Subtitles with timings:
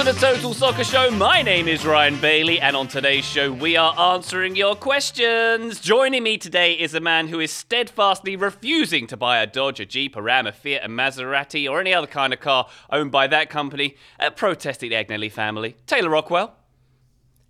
[0.00, 1.10] To the Total Soccer Show.
[1.10, 5.78] My name is Ryan Bailey, and on today's show, we are answering your questions.
[5.78, 9.84] Joining me today is a man who is steadfastly refusing to buy a Dodge, a
[9.84, 13.26] Jeep, a Ram, a Fiat, a Maserati, or any other kind of car owned by
[13.26, 15.76] that company, a protesting Agnelli family.
[15.86, 16.54] Taylor Rockwell.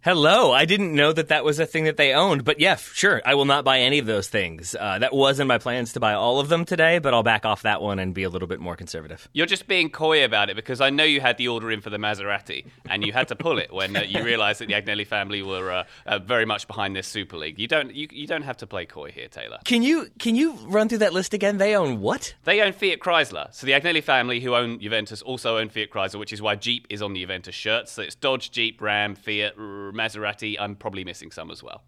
[0.03, 0.51] Hello.
[0.51, 3.21] I didn't know that that was a thing that they owned, but yeah, sure.
[3.23, 4.75] I will not buy any of those things.
[4.75, 7.61] Uh, that wasn't my plans to buy all of them today, but I'll back off
[7.63, 9.29] that one and be a little bit more conservative.
[9.35, 11.91] You're just being coy about it because I know you had the order in for
[11.91, 15.07] the Maserati and you had to pull it when uh, you realised that the Agnelli
[15.07, 17.59] family were uh, uh, very much behind this Super League.
[17.59, 19.59] You don't you, you don't have to play coy here, Taylor.
[19.67, 21.59] Can you can you run through that list again?
[21.59, 22.35] They own what?
[22.45, 23.53] They own Fiat Chrysler.
[23.53, 26.87] So the Agnelli family, who own Juventus, also own Fiat Chrysler, which is why Jeep
[26.89, 27.93] is on the Juventus shirts.
[27.93, 30.57] So it's Dodge, Jeep, Ram, Fiat, R- Maserati.
[30.59, 31.83] I'm probably missing some as well.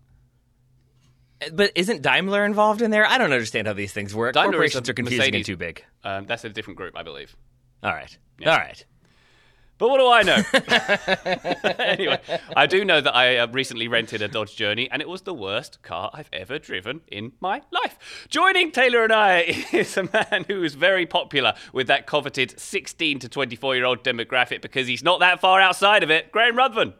[1.53, 3.05] But isn't Daimler involved in there?
[3.05, 4.34] I don't understand how these things work.
[4.34, 5.84] Daimler Corporations are confusing Mercedes- and too big.
[6.05, 7.34] Um, that's a different group, I believe.
[7.83, 8.17] All right.
[8.39, 8.53] Yeah.
[8.53, 8.84] All right.
[9.78, 11.75] But what do I know?
[11.84, 12.20] anyway,
[12.55, 15.34] I do know that I uh, recently rented a Dodge Journey, and it was the
[15.34, 17.98] worst car I've ever driven in my life.
[18.28, 19.41] Joining Taylor and I
[19.73, 24.05] is a man who is very popular with that coveted 16 to 24 year old
[24.05, 26.30] demographic because he's not that far outside of it.
[26.30, 26.95] Graham Ruthven.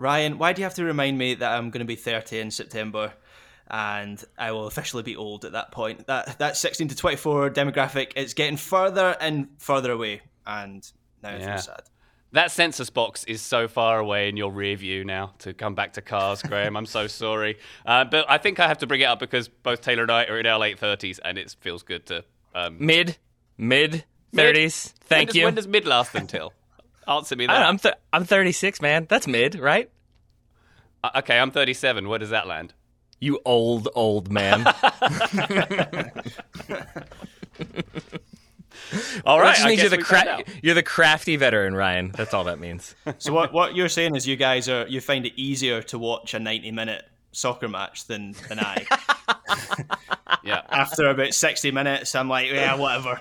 [0.00, 2.50] Ryan, why do you have to remind me that I'm going to be 30 in
[2.50, 3.12] September
[3.70, 6.06] and I will officially be old at that point?
[6.06, 10.90] That that 16 to 24 demographic is getting further and further away, and
[11.22, 11.46] now I Yeah.
[11.56, 11.82] feel sad.
[12.32, 15.92] That census box is so far away in your rear view now to come back
[15.94, 16.76] to cars, Graham.
[16.76, 17.58] I'm so sorry.
[17.84, 20.24] Uh, but I think I have to bring it up because both Taylor and I
[20.26, 22.24] are in our late 30s and it feels good to.
[22.54, 23.18] Um, Mid,
[23.58, 24.54] mid, Mid?
[24.56, 24.94] 30s.
[24.94, 25.44] when Thank does- you.
[25.44, 26.52] When does mid last until?
[27.08, 27.68] Answer me I don't know, that.
[27.68, 29.06] I'm th- I'm 36, man.
[29.08, 29.90] That's mid, right?
[31.02, 32.08] Uh, okay, I'm 37.
[32.08, 32.74] Where does that land?
[33.20, 34.66] You old old man.
[39.24, 42.10] All That just I means you're the cra- you're the crafty veteran, Ryan.
[42.16, 42.94] That's all that means.
[43.18, 46.34] So what what you're saying is you guys are you find it easier to watch
[46.34, 48.86] a 90 minute soccer match than than I.
[50.42, 50.62] Yeah.
[50.70, 53.20] After about 60 minutes, I'm like, yeah, whatever.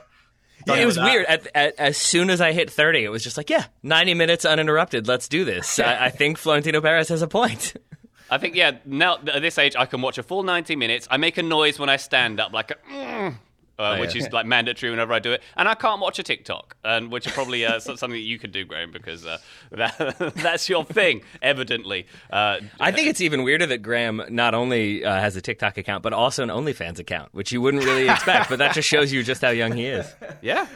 [0.77, 1.25] It was weird.
[1.25, 4.45] At, at, as soon as I hit 30, it was just like, yeah, 90 minutes
[4.45, 5.07] uninterrupted.
[5.07, 5.79] Let's do this.
[5.79, 7.75] I, I think Florentino Perez has a point.
[8.31, 11.07] I think, yeah, now at this age, I can watch a full 90 minutes.
[11.09, 12.75] I make a noise when I stand up, like a.
[12.91, 13.35] Mm,
[13.79, 14.23] uh, Oh, which yeah.
[14.27, 17.25] is like mandatory whenever I do it, and I can't watch a TikTok, and which
[17.25, 19.37] is probably uh, something that you could do, Graham, because uh,
[19.71, 22.05] that, that's your thing, evidently.
[22.29, 26.03] Uh, I think it's even weirder that Graham not only uh, has a TikTok account,
[26.03, 28.49] but also an OnlyFans account, which you wouldn't really expect.
[28.49, 30.05] but that just shows you just how young he is.
[30.41, 30.67] yeah,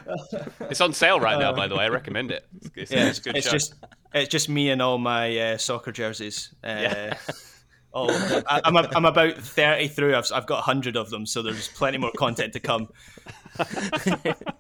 [0.62, 1.84] it's on sale right now, by the way.
[1.84, 2.46] I recommend it.
[2.56, 3.52] It's, it's, Yeah, it's a good it's show.
[3.52, 3.74] just
[4.14, 6.54] it's just me and all my uh, soccer jerseys.
[6.64, 7.18] Uh, Yeah.
[7.94, 8.44] them.
[8.48, 10.16] I, I'm, a, I'm about 30 through.
[10.16, 12.90] I've, I've got 100 of them, so there's plenty more content to come.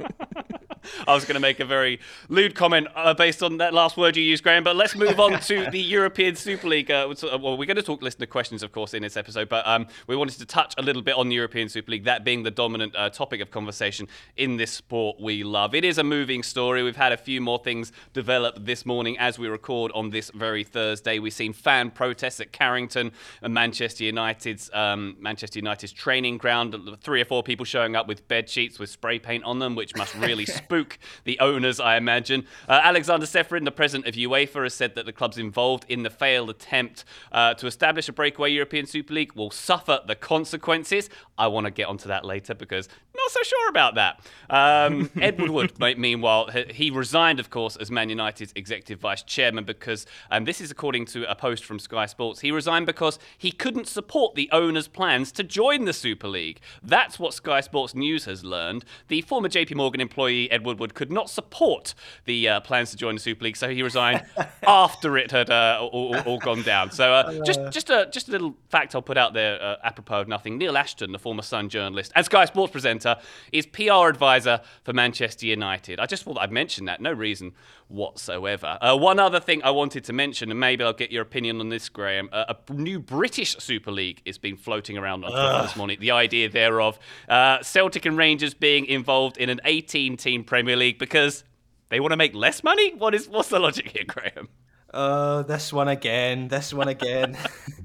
[1.08, 2.00] I was going to make a very
[2.30, 4.64] lewd comment uh, based on that last word you used, Graham.
[4.64, 6.92] But let's move on to the European Super League.
[6.92, 9.50] Uh, uh, well, we're going to talk listener questions, of course, in this episode.
[9.50, 12.24] But um, we wanted to touch a little bit on the European Super League, that
[12.24, 15.74] being the dominant uh, topic of conversation in this sport we love.
[15.74, 16.84] It is a moving story.
[16.84, 20.64] We've had a few more things develop this morning as we record on this very
[20.64, 21.20] Thursday.
[21.20, 23.12] We've seen fan protests at Carrington
[23.42, 26.76] and Manchester United's um, Manchester United's training ground.
[27.02, 29.96] Three or four people showing up with bed sheets with spray paint on them, which
[29.96, 32.46] must really spook the owners, I imagine.
[32.68, 36.10] Uh, Alexander Ceferin, the president of UEFA, has said that the clubs involved in the
[36.10, 41.10] failed attempt uh, to establish a breakaway European Super League will suffer the consequences.
[41.38, 44.20] I want to get onto that later because not so sure about that.
[44.50, 49.64] Um, Ed Woodward, meanwhile, he- he resigned, of course, as Man United's executive vice chairman
[49.64, 53.52] because, and this is according to a post from Sky Sports, he resigned because he
[53.52, 56.60] couldn't support the owner's plans to join the Super League.
[56.82, 58.73] That's what Sky Sports News has learned.
[59.08, 61.94] The former JP Morgan employee, Ed Woodward, could not support
[62.26, 64.24] the uh, plans to join the Super League, so he resigned
[64.68, 66.92] after it had uh, all, all- gone down.
[66.92, 70.22] So uh, just, just, a, just a little fact I'll put out there uh, apropos
[70.22, 70.58] of nothing.
[70.58, 73.16] Neil Ashton, the former Sun journalist and Sky Sports presenter,
[73.52, 76.00] is PR advisor for Manchester United.
[76.00, 77.00] I just thought I'd mention that.
[77.02, 77.54] No reason
[77.88, 78.78] whatsoever.
[78.82, 81.70] Uh, one other thing I wanted to mention, and maybe I'll get your opinion on
[81.70, 82.30] this, Graham.
[82.32, 85.98] Uh, a new British Super League is being floating around on Twitter this morning.
[86.00, 87.00] The idea thereof
[87.30, 91.44] uh, Celtic and Rangers being involved in an 18 team Premier League because
[91.90, 92.94] they want to make less money?
[92.94, 94.48] What is What's the logic here, Graham?
[94.94, 96.48] Uh, this one again.
[96.48, 97.38] This one again.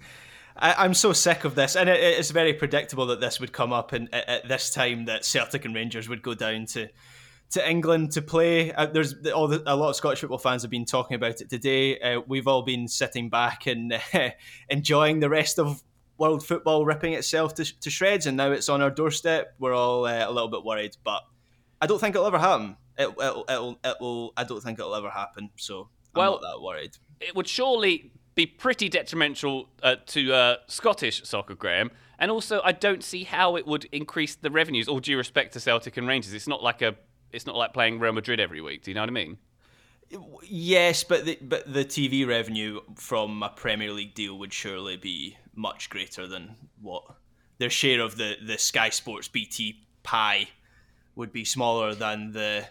[0.57, 3.73] I, am so sick of this, and it, it's very predictable that this would come
[3.73, 6.89] up in, at, at, this time that Celtic and Rangers would go down to
[7.51, 8.73] to England to play.
[8.73, 11.51] Uh, there's all the, a lot of Scottish football fans have been talking about it
[11.51, 11.99] today.
[11.99, 14.31] Uh, we've all been sitting back and uh,
[14.69, 15.83] enjoying the rest of
[16.19, 19.55] world football ripping itself to, to, shreds, and now it's on our doorstep.
[19.59, 21.23] We're all uh, a little bit worried, but
[21.81, 22.77] I don't think it'll ever happen.
[22.99, 24.33] It, will it'll, it will.
[24.37, 25.51] I don't think it'll ever happen.
[25.57, 26.97] So I'm well, not that worried.
[27.21, 31.91] It would surely be pretty detrimental uh, to uh, Scottish soccer, Graham.
[32.19, 34.89] And also, I don't see how it would increase the revenues.
[34.89, 36.97] All due respect to Celtic and Rangers, it's not like a,
[37.33, 38.83] it's not like playing Real Madrid every week.
[38.83, 39.39] Do you know what I mean?
[40.43, 45.37] Yes, but the, but the TV revenue from a Premier League deal would surely be
[45.55, 47.05] much greater than what
[47.59, 50.49] their share of the, the Sky Sports BT pie
[51.15, 52.67] would be smaller than the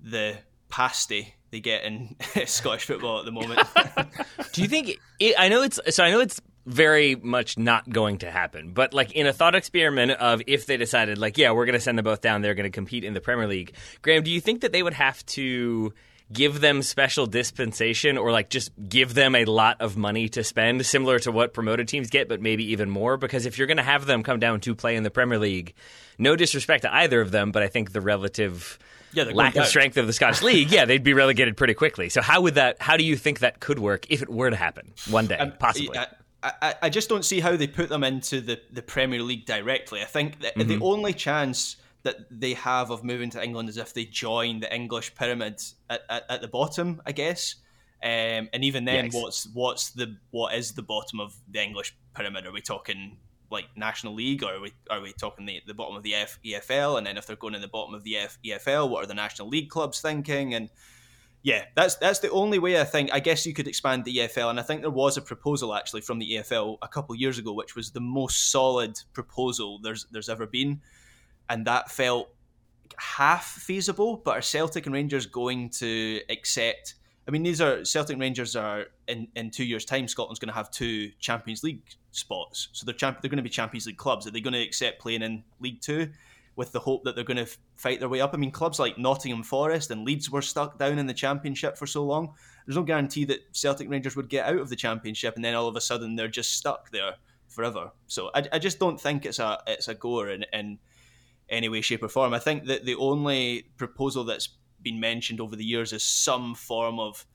[0.00, 0.36] the
[0.68, 2.16] pasty they get in
[2.46, 3.60] Scottish football at the moment.
[4.52, 4.98] Do you think?
[5.20, 6.02] It, I know it's so.
[6.02, 8.72] I know it's very much not going to happen.
[8.72, 11.80] But like in a thought experiment of if they decided like, yeah, we're going to
[11.80, 13.74] send them both down, they're going to compete in the Premier League.
[14.02, 15.92] Graham, do you think that they would have to
[16.34, 20.84] give them special dispensation or like just give them a lot of money to spend
[20.84, 23.82] similar to what promoted teams get but maybe even more because if you're going to
[23.82, 25.74] have them come down to play in the Premier League,
[26.18, 28.78] no disrespect to either of them, but I think the relative
[29.12, 32.08] yeah, lack of strength of the Scottish League, yeah, they'd be relegated pretty quickly.
[32.08, 32.80] So how would that?
[32.80, 35.52] How do you think that could work if it were to happen one day, um,
[35.58, 35.96] possibly?
[35.96, 36.06] I,
[36.42, 40.02] I, I, just don't see how they put them into the, the Premier League directly.
[40.02, 40.68] I think mm-hmm.
[40.68, 44.72] the only chance that they have of moving to England is if they join the
[44.74, 45.60] English pyramid
[45.90, 47.56] at, at, at the bottom, I guess.
[48.02, 49.14] Um, and even then, yes.
[49.14, 52.46] what's what's the what is the bottom of the English pyramid?
[52.46, 53.16] Are we talking
[53.50, 56.38] like National League, or are we are we talking the, the bottom of the F,
[56.44, 56.98] EFL?
[56.98, 59.14] And then if they're going in the bottom of the F, EFL, what are the
[59.14, 60.52] National League clubs thinking?
[60.52, 60.68] And
[61.42, 63.10] yeah, that's that's the only way I think.
[63.12, 66.02] I guess you could expand the EFL, and I think there was a proposal actually
[66.02, 70.06] from the EFL a couple of years ago, which was the most solid proposal there's
[70.10, 70.82] there's ever been,
[71.48, 72.30] and that felt
[72.96, 74.22] half feasible.
[74.24, 76.94] But are Celtic and Rangers going to accept?
[77.26, 80.08] I mean, these are Celtic Rangers are in, in two years' time.
[80.08, 83.48] Scotland's going to have two Champions League spots, so they're champ- they're going to be
[83.48, 84.26] Champions League clubs.
[84.26, 86.10] Are they going to accept playing in League Two
[86.56, 88.34] with the hope that they're going to fight their way up?
[88.34, 91.86] I mean, clubs like Nottingham Forest and Leeds were stuck down in the Championship for
[91.86, 92.34] so long.
[92.66, 95.66] There's no guarantee that Celtic Rangers would get out of the Championship, and then all
[95.66, 97.14] of a sudden they're just stuck there
[97.48, 97.90] forever.
[98.06, 100.78] So I, I just don't think it's a it's a goer in, in
[101.48, 102.34] any way, shape, or form.
[102.34, 104.48] I think that the only proposal that's
[104.82, 107.26] been mentioned over the years is some form of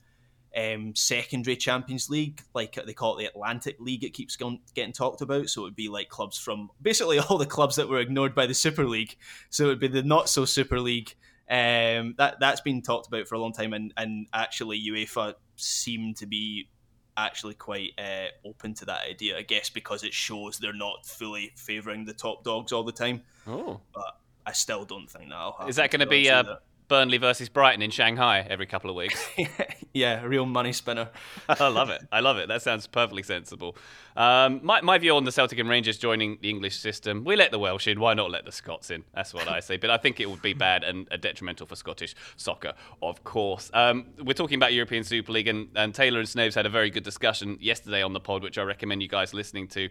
[0.56, 4.04] um, secondary Champions League, like they call it the Atlantic League.
[4.04, 5.48] It keeps going, getting talked about.
[5.48, 8.46] So it would be like clubs from basically all the clubs that were ignored by
[8.46, 9.16] the Super League.
[9.50, 11.14] So it would be the not so Super League.
[11.48, 16.14] Um, that that's been talked about for a long time, and and actually UEFA seem
[16.14, 16.68] to be
[17.16, 19.38] actually quite uh, open to that idea.
[19.38, 23.22] I guess because it shows they're not fully favouring the top dogs all the time.
[23.46, 25.68] Oh, but I still don't think that'll happen.
[25.68, 26.28] Is that going to be?
[26.28, 26.56] Uh,
[26.90, 29.24] Burnley versus Brighton in Shanghai every couple of weeks.
[29.94, 31.08] yeah, a real money spinner.
[31.48, 32.02] I love it.
[32.10, 32.48] I love it.
[32.48, 33.76] That sounds perfectly sensible.
[34.16, 37.52] Um, my, my view on the Celtic and Rangers joining the English system, we let
[37.52, 38.00] the Welsh in.
[38.00, 39.04] Why not let the Scots in?
[39.14, 39.76] That's what I say.
[39.76, 43.70] But I think it would be bad and detrimental for Scottish soccer, of course.
[43.72, 46.90] Um, we're talking about European Super League, and, and, Taylor and Snoves had a very
[46.90, 49.84] good discussion yesterday on the pod, which I recommend you guys listening to.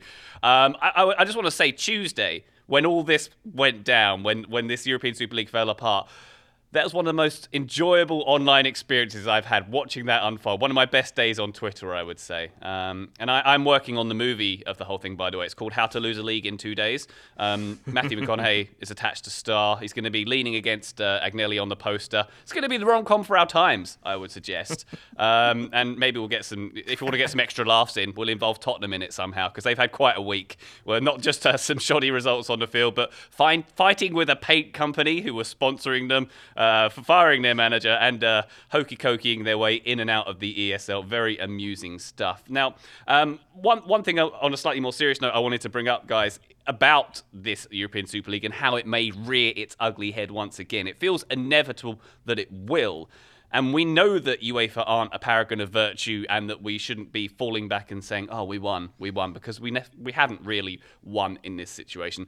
[0.43, 4.43] Um, I, I, I just want to say Tuesday, when all this went down, when,
[4.43, 6.09] when this European Super League fell apart,
[6.71, 10.61] that was one of the most enjoyable online experiences I've had watching that unfold.
[10.61, 12.51] One of my best days on Twitter, I would say.
[12.61, 15.45] Um, and I, am working on the movie of the whole thing, by the way.
[15.45, 17.07] It's called How to Lose a League in Two Days.
[17.37, 19.77] Um, Matthew McConaughey is attached to star.
[19.77, 22.27] He's going to be leaning against uh, Agnelli on the poster.
[22.43, 24.85] It's going to be the rom com for our times, I would suggest.
[25.17, 28.13] Um, and maybe we'll get some, if you want to get some extra laughs in,
[28.15, 31.45] we'll involve Tottenham in it somehow, because they've had quite a week where not just
[31.45, 35.33] uh, some shoddy results on the field, but find, fighting with a paint company who
[35.33, 39.99] was sponsoring them uh, for firing their manager and uh, hokey cokeying their way in
[39.99, 41.05] and out of the ESL.
[41.05, 42.43] Very amusing stuff.
[42.49, 42.75] Now,
[43.07, 46.05] um, one one thing on a slightly more serious note, I wanted to bring up,
[46.05, 50.59] guys, about this European Super League and how it may rear its ugly head once
[50.59, 50.85] again.
[50.85, 53.09] It feels inevitable that it will.
[53.51, 57.27] And we know that UEFA aren't a paragon of virtue and that we shouldn't be
[57.27, 60.81] falling back and saying, oh, we won, we won, because we, ne- we haven't really
[61.01, 62.27] won in this situation.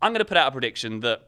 [0.00, 1.22] I'm going to put out a prediction that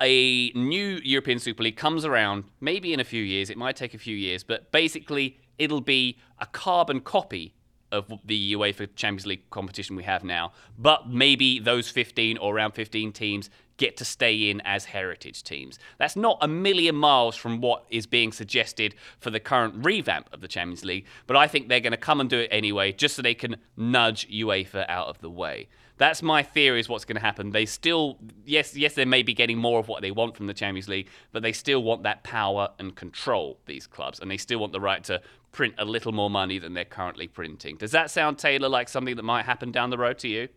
[0.00, 3.94] a new European Super League comes around, maybe in a few years, it might take
[3.94, 7.54] a few years, but basically it'll be a carbon copy
[7.92, 10.52] of the UEFA Champions League competition we have now.
[10.78, 15.78] But maybe those 15 or around 15 teams get to stay in as heritage teams.
[15.98, 20.42] That's not a million miles from what is being suggested for the current revamp of
[20.42, 23.16] the Champions League, but I think they're going to come and do it anyway just
[23.16, 25.68] so they can nudge UEFA out of the way.
[26.00, 27.50] That's my theory is what's going to happen.
[27.50, 28.16] They still,
[28.46, 31.08] yes, yes, they may be getting more of what they want from the Champions League,
[31.30, 34.80] but they still want that power and control, these clubs, and they still want the
[34.80, 35.20] right to
[35.52, 37.76] print a little more money than they're currently printing.
[37.76, 40.48] Does that sound, Taylor, like something that might happen down the road to you?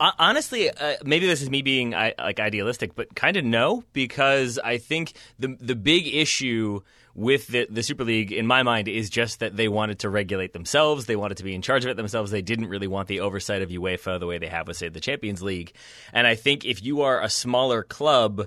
[0.00, 4.78] Honestly, uh, maybe this is me being like idealistic, but kind of no, because I
[4.78, 6.80] think the the big issue
[7.14, 10.52] with the, the Super League, in my mind, is just that they wanted to regulate
[10.52, 11.06] themselves.
[11.06, 12.30] They wanted to be in charge of it themselves.
[12.30, 15.00] They didn't really want the oversight of UEFA the way they have with, say, the
[15.00, 15.72] Champions League.
[16.12, 18.46] And I think if you are a smaller club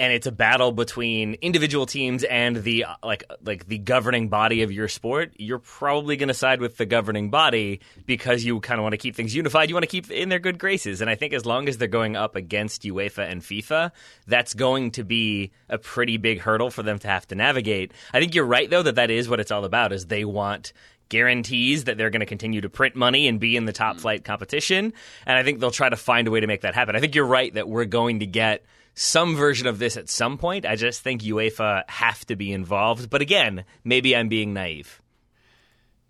[0.00, 4.72] and it's a battle between individual teams and the like like the governing body of
[4.72, 8.82] your sport, you're probably going to side with the governing body because you kind of
[8.82, 9.68] want to keep things unified.
[9.68, 11.86] You want to keep in their good graces, and I think as long as they're
[11.86, 13.90] going up against UEFA and FIFA,
[14.26, 17.92] that's going to be a pretty big hurdle for them to have to navigate.
[18.14, 19.92] I think you're right though that that is what it's all about.
[19.92, 20.72] Is they want
[21.10, 24.00] guarantees that they're going to continue to print money and be in the top mm.
[24.00, 24.94] flight competition,
[25.26, 26.96] and I think they'll try to find a way to make that happen.
[26.96, 28.64] I think you're right that we're going to get
[29.00, 30.66] some version of this at some point.
[30.66, 33.08] I just think UEFA have to be involved.
[33.08, 35.00] But again, maybe I'm being naive.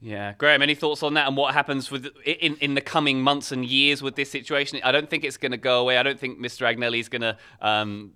[0.00, 0.60] Yeah, Graham.
[0.60, 4.02] Any thoughts on that and what happens with in in the coming months and years
[4.02, 4.80] with this situation?
[4.82, 5.98] I don't think it's going to go away.
[5.98, 6.66] I don't think Mr.
[6.66, 8.12] Agnelli is going to um,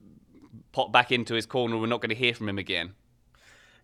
[0.72, 1.78] pop back into his corner.
[1.78, 2.94] We're not going to hear from him again.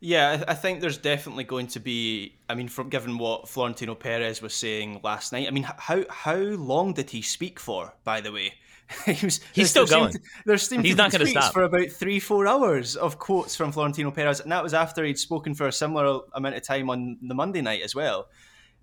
[0.00, 2.34] Yeah, I think there's definitely going to be.
[2.48, 6.36] I mean, from given what Florentino Perez was saying last night, I mean, how how
[6.36, 7.92] long did he speak for?
[8.02, 8.54] By the way,
[9.04, 10.12] he was, he's still going.
[10.12, 13.18] To, there seemed he's to not going to stop for about three, four hours of
[13.18, 16.62] quotes from Florentino Perez, and that was after he'd spoken for a similar amount of
[16.62, 18.28] time on the Monday night as well.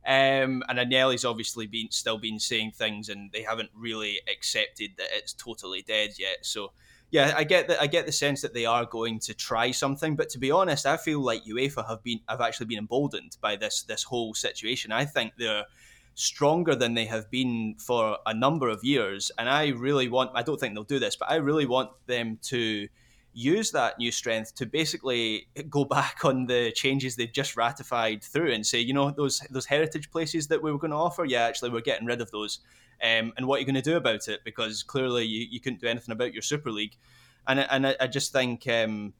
[0.05, 5.07] Um, and Agnelli's obviously been still been saying things, and they haven't really accepted that
[5.11, 6.45] it's totally dead yet.
[6.45, 6.71] So,
[7.11, 7.81] yeah, I get that.
[7.81, 10.85] I get the sense that they are going to try something, but to be honest,
[10.85, 14.91] I feel like UEFA have been have actually been emboldened by this this whole situation.
[14.91, 15.65] I think they're
[16.17, 19.31] stronger than they have been for a number of years.
[19.37, 22.39] And I really want, I don't think they'll do this, but I really want them
[22.45, 22.87] to
[23.37, 28.51] use that new strength to basically go back on the changes they've just ratified through
[28.51, 31.43] and say, you know, those those heritage places that we were going to offer, yeah,
[31.43, 32.59] actually, we're getting rid of those.
[33.01, 34.39] Um, and what are you going to do about it?
[34.43, 36.97] Because clearly you, you couldn't do anything about your Super League.
[37.47, 39.13] And, and I, I just think um,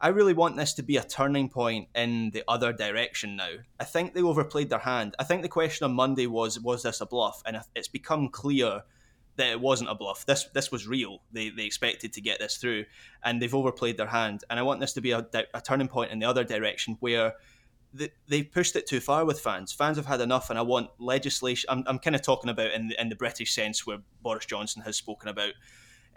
[0.00, 3.50] I really want this to be a turning point in the other direction now.
[3.78, 5.14] I think they overplayed their hand.
[5.18, 7.42] I think the question on Monday was was this a bluff?
[7.44, 8.82] And it's become clear
[9.38, 10.26] that it wasn't a bluff.
[10.26, 11.22] This this was real.
[11.32, 12.84] They, they expected to get this through,
[13.24, 14.44] and they've overplayed their hand.
[14.50, 17.34] And I want this to be a, a turning point in the other direction where
[17.94, 19.72] they, they've pushed it too far with fans.
[19.72, 21.68] Fans have had enough, and I want legislation.
[21.70, 24.82] I'm, I'm kind of talking about in the, in the British sense where Boris Johnson
[24.82, 25.54] has spoken about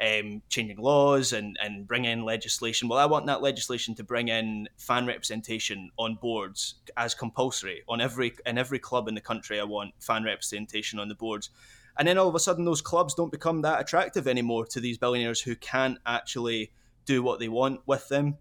[0.02, 2.90] um, changing laws and, and bring in legislation.
[2.90, 8.02] Well, I want that legislation to bring in fan representation on boards as compulsory on
[8.02, 9.60] every in every club in the country.
[9.60, 11.52] I want fan representation on the boards,
[11.98, 14.98] and then all of a sudden those clubs don't become that attractive anymore to these
[14.98, 16.72] billionaires who can't actually
[17.06, 18.38] do what they want with them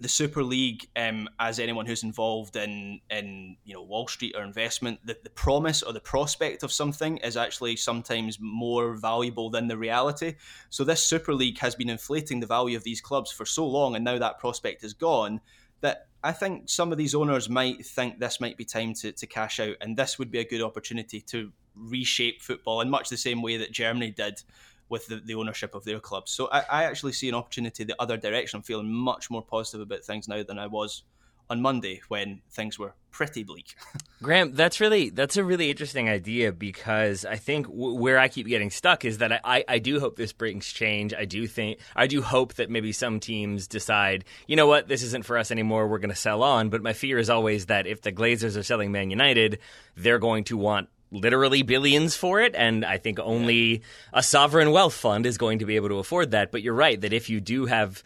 [0.00, 4.42] the Super League, um, as anyone who's involved in in you know Wall Street or
[4.42, 9.68] investment, the, the promise or the prospect of something is actually sometimes more valuable than
[9.68, 10.36] the reality.
[10.70, 13.94] So this Super League has been inflating the value of these clubs for so long,
[13.94, 15.40] and now that prospect is gone.
[15.82, 19.26] That I think some of these owners might think this might be time to, to
[19.26, 23.16] cash out, and this would be a good opportunity to reshape football in much the
[23.16, 24.42] same way that Germany did
[24.88, 26.32] with the, the ownership of their clubs.
[26.32, 28.58] So I, I actually see an opportunity the other direction.
[28.58, 31.04] I'm feeling much more positive about things now than I was
[31.50, 33.74] on Monday when things were pretty bleak.
[34.22, 38.46] Graham, that's really that's a really interesting idea because I think w- where I keep
[38.46, 41.12] getting stuck is that I, I, I, do hope this brings change.
[41.12, 45.02] I do think I do hope that maybe some teams decide, you know what, this
[45.02, 45.88] isn't for us anymore.
[45.88, 46.68] We're going to sell on.
[46.68, 49.58] But my fear is always that if the Glazers are selling Man United,
[49.96, 54.94] they're going to want literally billions for it, and I think only a sovereign wealth
[54.94, 56.52] fund is going to be able to afford that.
[56.52, 58.02] But you're right that if you do have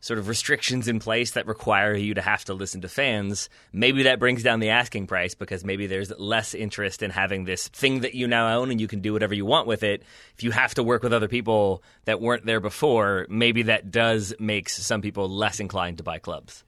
[0.00, 4.04] sort of restrictions in place that require you to have to listen to fans, maybe
[4.04, 8.00] that brings down the asking price because maybe there's less interest in having this thing
[8.00, 10.02] that you now own and you can do whatever you want with it.
[10.36, 14.34] If you have to work with other people that weren't there before, maybe that does
[14.38, 16.62] makes some people less inclined to buy clubs.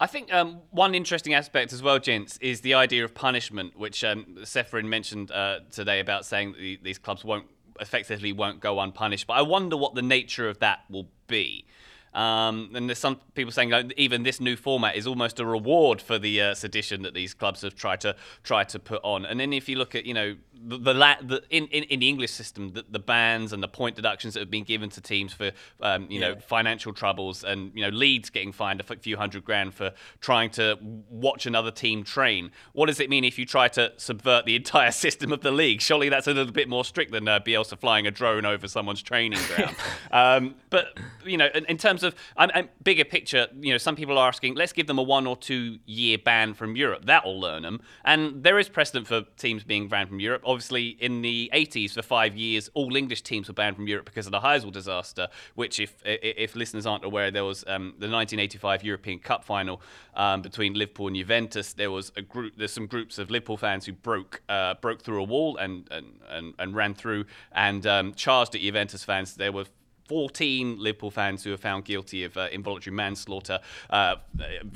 [0.00, 4.04] I think um, one interesting aspect as well, gents, is the idea of punishment, which
[4.04, 7.46] um, Ceferin mentioned uh, today about saying that these clubs won't
[7.80, 9.26] effectively won't go unpunished.
[9.26, 11.64] But I wonder what the nature of that will be.
[12.14, 16.00] Um, and there's some people saying like, even this new format is almost a reward
[16.00, 19.24] for the uh, sedition that these clubs have tried to try to put on.
[19.24, 22.00] And then if you look at you know the, the, la- the in, in, in
[22.00, 25.00] the English system, the, the, bans and the point deductions that have been given to
[25.00, 26.28] teams for um, you yeah.
[26.28, 30.50] know financial troubles, and you know Leeds getting fined a few hundred grand for trying
[30.50, 30.76] to
[31.08, 32.50] watch another team train.
[32.72, 35.80] What does it mean if you try to subvert the entire system of the league?
[35.80, 39.02] Surely that's a little bit more strict than uh, Bielsa flying a drone over someone's
[39.02, 39.76] training ground.
[40.10, 43.96] um, but you know, in, in terms of I'm, I'm, bigger picture, you know, some
[43.96, 47.04] people are asking, let's give them a one or two year ban from Europe.
[47.04, 47.80] That'll learn them.
[48.04, 50.42] And there is precedent for teams being banned from Europe.
[50.44, 54.26] Obviously, in the 80s, for five years, all English teams were banned from Europe because
[54.26, 55.28] of the Heysel disaster.
[55.54, 59.80] Which, if if listeners aren't aware, there was um, the 1985 European Cup final
[60.14, 61.72] um, between Liverpool and Juventus.
[61.72, 62.54] There was a group.
[62.56, 66.06] There's some groups of Liverpool fans who broke uh, broke through a wall and and,
[66.28, 69.34] and, and ran through and um, charged at Juventus fans.
[69.34, 69.66] There were
[70.08, 73.60] 14 Liverpool fans who were found guilty of uh, involuntary manslaughter.
[73.90, 74.16] Uh,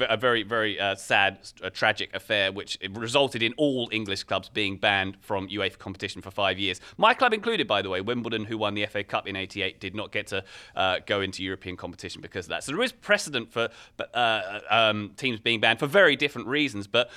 [0.09, 1.39] a very, very uh, sad,
[1.73, 6.59] tragic affair, which resulted in all English clubs being banned from UEFA competition for five
[6.59, 6.81] years.
[6.99, 9.95] My club included, by the way, Wimbledon, who won the FA Cup in '88, did
[9.95, 10.45] not get to
[10.77, 12.65] uh, go into European competition because of that.
[12.65, 13.71] So there is precedent for
[14.15, 17.11] uh, um, teams being banned for very different reasons, but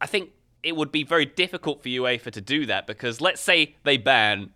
[0.00, 0.30] I think
[0.62, 4.50] it would be very difficult for UEFA to do that because let's say they ban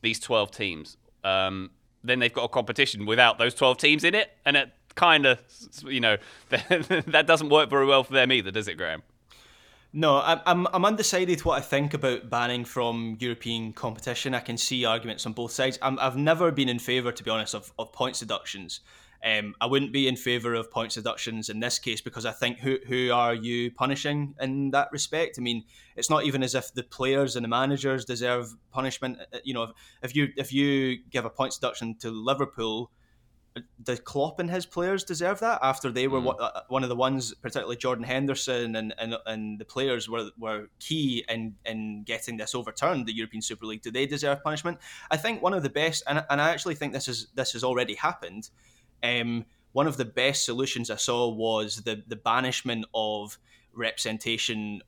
[0.00, 0.96] these 12 teams.
[1.24, 1.70] Um,
[2.04, 4.30] then they've got a competition without those 12 teams in it.
[4.44, 5.40] And it kind of,
[5.84, 6.16] you know,
[6.48, 9.02] that doesn't work very well for them either, does it, Graham?
[9.94, 14.34] No, I'm I'm undecided what I think about banning from European competition.
[14.34, 15.78] I can see arguments on both sides.
[15.82, 18.80] i have never been in favour, to be honest, of, of points deductions.
[19.24, 22.58] Um, I wouldn't be in favour of points deductions in this case because I think
[22.58, 25.36] who who are you punishing in that respect?
[25.38, 25.64] I mean,
[25.96, 29.18] it's not even as if the players and the managers deserve punishment.
[29.32, 32.90] Uh, you know, if you if you give a points deduction to Liverpool,
[33.84, 36.62] the Klopp and his players deserve that after they were mm.
[36.68, 41.24] one of the ones, particularly Jordan Henderson and, and and the players were were key
[41.28, 43.82] in in getting this overturned, the European Super League.
[43.82, 44.78] Do they deserve punishment?
[45.12, 47.62] I think one of the best, and, and I actually think this is this has
[47.62, 48.50] already happened
[49.02, 53.38] um, one of the best solutions I saw was the the banishment of
[53.74, 54.82] representation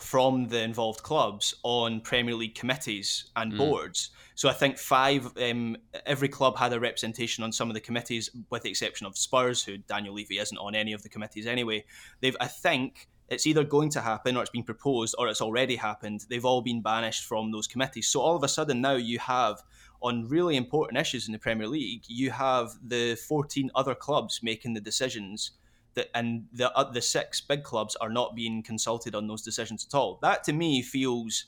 [0.00, 3.58] from the involved clubs on Premier League committees and mm.
[3.58, 4.10] boards.
[4.34, 8.30] So I think five, um, every club had a representation on some of the committees,
[8.50, 11.84] with the exception of Spurs, who Daniel Levy isn't on any of the committees anyway.
[12.20, 15.76] They've, I think, it's either going to happen or it's been proposed or it's already
[15.76, 16.26] happened.
[16.28, 18.08] They've all been banished from those committees.
[18.08, 19.62] So all of a sudden now you have
[20.02, 24.74] on really important issues in the Premier League, you have the 14 other clubs making
[24.74, 25.52] the decisions
[25.94, 29.86] that, and the uh, the six big clubs are not being consulted on those decisions
[29.88, 30.18] at all.
[30.22, 31.46] That to me feels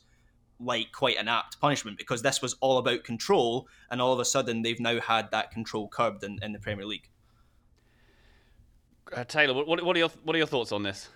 [0.61, 4.25] like quite an apt punishment because this was all about control, and all of a
[4.25, 7.09] sudden they've now had that control curbed in, in the Premier League.
[9.13, 11.09] Uh, Taylor, what, what, are your what are your thoughts on this?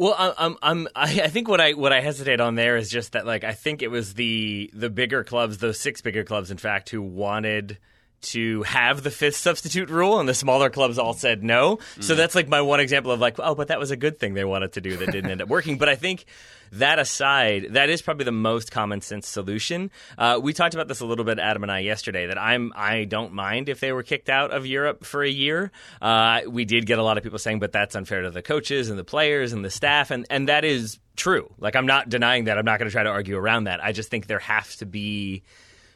[0.00, 3.26] Well, I'm, I'm, I think what I what I hesitate on there is just that,
[3.26, 6.88] like, I think it was the the bigger clubs, those six bigger clubs, in fact,
[6.88, 7.76] who wanted
[8.22, 11.76] to have the fifth substitute rule, and the smaller clubs all said no.
[11.76, 12.04] Mm.
[12.04, 14.34] So that's like my one example of like, oh, but that was a good thing
[14.34, 15.78] they wanted to do that didn't end up working.
[15.78, 16.24] But I think
[16.72, 19.90] that aside, that is probably the most common sense solution.
[20.16, 22.26] Uh, we talked about this a little bit, Adam and I, yesterday.
[22.26, 25.72] That I'm I don't mind if they were kicked out of Europe for a year.
[26.00, 28.90] Uh, we did get a lot of people saying, but that's unfair to the coaches
[28.90, 31.52] and the players and the staff, and and that is true.
[31.58, 32.58] Like I'm not denying that.
[32.58, 33.82] I'm not going to try to argue around that.
[33.82, 35.42] I just think there has to be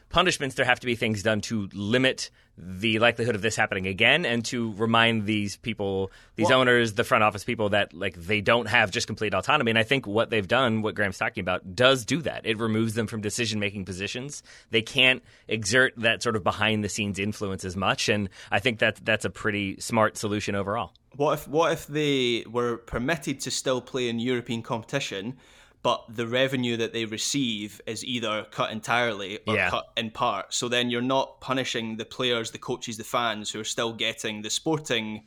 [0.09, 4.25] punishments, there have to be things done to limit the likelihood of this happening again
[4.25, 8.39] and to remind these people these well, owners the front office people that like they
[8.39, 9.71] don't have just complete autonomy.
[9.71, 12.45] And i think what they've done what graham's talking about does do that.
[12.45, 14.41] It removes them from decision making positions.
[14.71, 18.79] They can't exert that sort of behind the scenes influence as much and i think
[18.79, 20.93] that that's a pretty smart solution overall.
[21.15, 25.37] What if what if they were permitted to still play in european competition
[25.85, 29.69] but the revenue that they receive is either cut entirely or yeah.
[29.69, 30.51] cut in part.
[30.51, 34.41] So then you're not punishing the players, the coaches, the fans who are still getting
[34.41, 35.25] the sporting,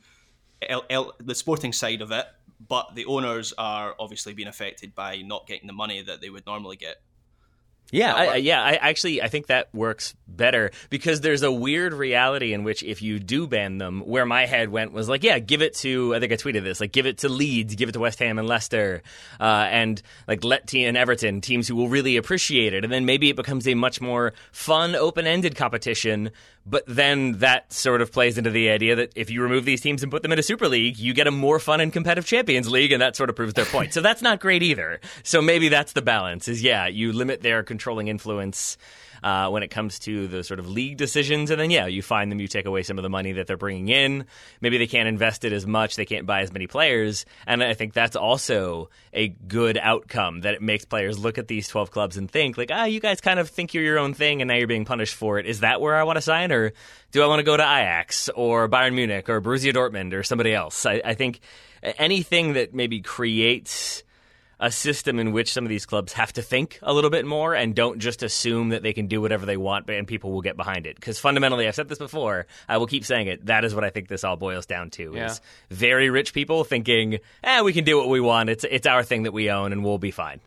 [0.60, 2.26] the sporting side of it,
[2.66, 6.44] but the owners are obviously being affected by not getting the money that they would
[6.44, 6.96] normally get.
[7.90, 8.62] Yeah, I, yeah.
[8.62, 13.00] I actually I think that works better because there's a weird reality in which if
[13.00, 16.14] you do ban them, where my head went was like, yeah, give it to.
[16.14, 18.38] I think I tweeted this, like, give it to Leeds, give it to West Ham
[18.38, 19.02] and Leicester,
[19.40, 23.06] uh, and like let T and Everton, teams who will really appreciate it, and then
[23.06, 26.30] maybe it becomes a much more fun, open-ended competition
[26.68, 30.02] but then that sort of plays into the idea that if you remove these teams
[30.02, 32.70] and put them in a Super League, you get a more fun and competitive Champions
[32.70, 33.94] League, and that sort of proves their point.
[33.94, 35.00] so that's not great either.
[35.22, 38.76] So maybe that's the balance: is yeah, you limit their controlling influence.
[39.22, 41.50] Uh, when it comes to the sort of league decisions.
[41.50, 43.56] And then, yeah, you find them, you take away some of the money that they're
[43.56, 44.26] bringing in.
[44.60, 47.24] Maybe they can't invest it as much, they can't buy as many players.
[47.46, 51.68] And I think that's also a good outcome that it makes players look at these
[51.68, 54.42] 12 clubs and think, like, ah, you guys kind of think you're your own thing
[54.42, 55.46] and now you're being punished for it.
[55.46, 56.52] Is that where I want to sign?
[56.52, 56.72] Or
[57.12, 60.54] do I want to go to Ajax or Bayern Munich or Borussia Dortmund or somebody
[60.54, 60.86] else?
[60.86, 61.40] I, I think
[61.82, 64.02] anything that maybe creates
[64.60, 67.54] a system in which some of these clubs have to think a little bit more
[67.54, 70.56] and don't just assume that they can do whatever they want and people will get
[70.56, 70.96] behind it.
[70.96, 73.46] Because fundamentally, I've said this before, I will keep saying it.
[73.46, 75.26] That is what I think this all boils down to: Yeah.
[75.26, 75.40] is
[75.70, 78.50] very rich people thinking, "Eh, we can do what we want.
[78.50, 80.40] It's it's our thing that we own, and we'll be fine."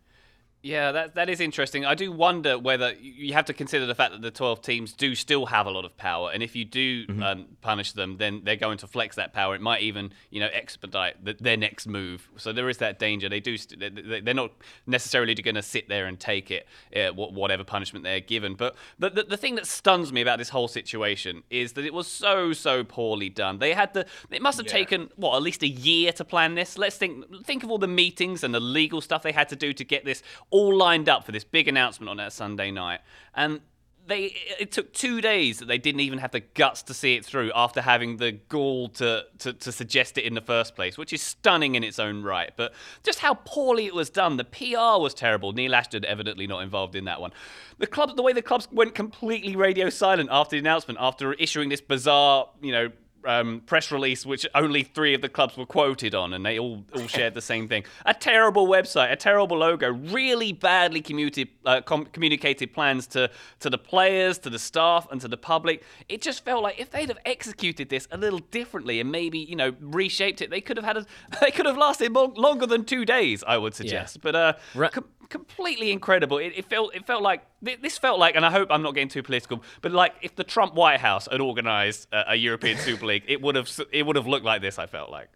[0.64, 1.84] Yeah, that that is interesting.
[1.84, 5.16] I do wonder whether you have to consider the fact that the twelve teams do
[5.16, 7.22] still have a lot of power, and if you do Mm-hmm.
[7.22, 9.54] um, punish them, then they're going to flex that power.
[9.56, 12.28] It might even, you know, expedite the, their next move.
[12.36, 13.28] So there is that danger.
[13.28, 13.56] They do.
[13.56, 14.52] St- they- they're not
[14.86, 18.54] necessarily going to sit there and take it, uh, whatever punishment they're given.
[18.54, 21.92] But the, the the thing that stuns me about this whole situation is that it
[21.92, 23.58] was so so poorly done.
[23.58, 24.06] They had the.
[24.30, 26.78] It must have taken what at least a year to plan this.
[26.78, 29.72] Let's think think of all the meetings and the legal stuff they had to do
[29.72, 30.22] to get this
[30.52, 33.00] all lined up for this big announcement on that Sunday night.
[33.34, 33.60] And
[34.06, 37.24] they it took two days that they didn't even have the guts to see it
[37.24, 41.12] through after having the gall to, to, to suggest it in the first place, which
[41.12, 42.52] is stunning in its own right.
[42.56, 44.36] But just how poorly it was done.
[44.36, 45.52] The PR was terrible.
[45.52, 47.32] Neil Ashton evidently not involved in that one.
[47.78, 51.68] The club, the way the clubs went completely radio silent after the announcement, after issuing
[51.68, 52.90] this bizarre, you know,
[53.24, 56.84] um, press release, which only three of the clubs were quoted on, and they all
[56.94, 57.84] all shared the same thing.
[58.06, 63.30] A terrible website, a terrible logo, really badly commuted, uh, com- communicated plans to
[63.60, 65.82] to the players, to the staff, and to the public.
[66.08, 69.56] It just felt like if they'd have executed this a little differently and maybe you
[69.56, 71.06] know reshaped it, they could have had a,
[71.40, 73.42] they could have lasted mo- longer than two days.
[73.46, 74.52] I would suggest, but uh,
[74.92, 76.38] com- completely incredible.
[76.38, 79.08] It, it felt it felt like this felt like, and I hope I'm not getting
[79.08, 83.06] too political, but like if the Trump White House had organised a, a European Super
[83.10, 84.78] League, it would have it would have looked like this.
[84.78, 85.28] I felt like.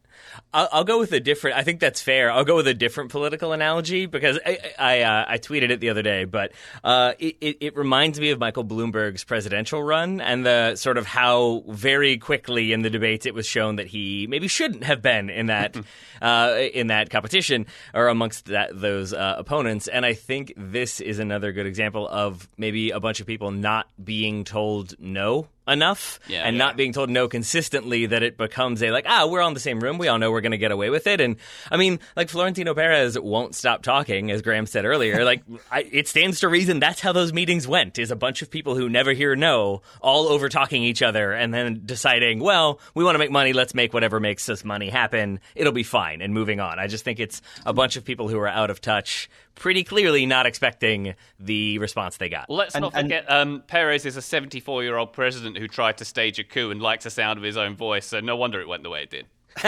[0.52, 1.56] I'll, I'll go with a different.
[1.56, 2.30] I think that's fair.
[2.30, 5.90] I'll go with a different political analogy because I I, uh, I tweeted it the
[5.90, 6.52] other day, but
[6.84, 11.06] uh, it, it it reminds me of Michael Bloomberg's presidential run and the sort of
[11.06, 15.30] how very quickly in the debates it was shown that he maybe shouldn't have been
[15.30, 15.76] in that
[16.22, 19.36] uh, in that competition or amongst that those uh,
[19.86, 19.96] opponents.
[19.96, 23.86] And I think this is another good example of maybe a bunch of people not
[24.02, 26.42] being told no enough Yeah.
[26.46, 26.64] and Yeah.
[26.64, 29.58] not being told no consistently that it becomes a like ah we're all in the
[29.58, 31.34] same room we all know we're going to get away with it and
[31.72, 36.06] i mean like florentino perez won't stop talking as graham said earlier like I, it
[36.06, 39.12] stands to reason that's how those meetings went is a bunch of people who never
[39.12, 43.32] hear no all over talking each other and then deciding well we want to make
[43.32, 46.86] money let's make whatever makes us money happen it'll be fine and moving on i
[46.86, 50.46] just think it's a bunch of people who are out of touch pretty clearly not
[50.46, 54.22] expecting the response they got Well, let's And- not and- forget, um, Perez is a
[54.22, 57.42] 74 year old president who tried to stage a coup and likes the sound of
[57.42, 59.26] his own voice, so no wonder it went the way it did.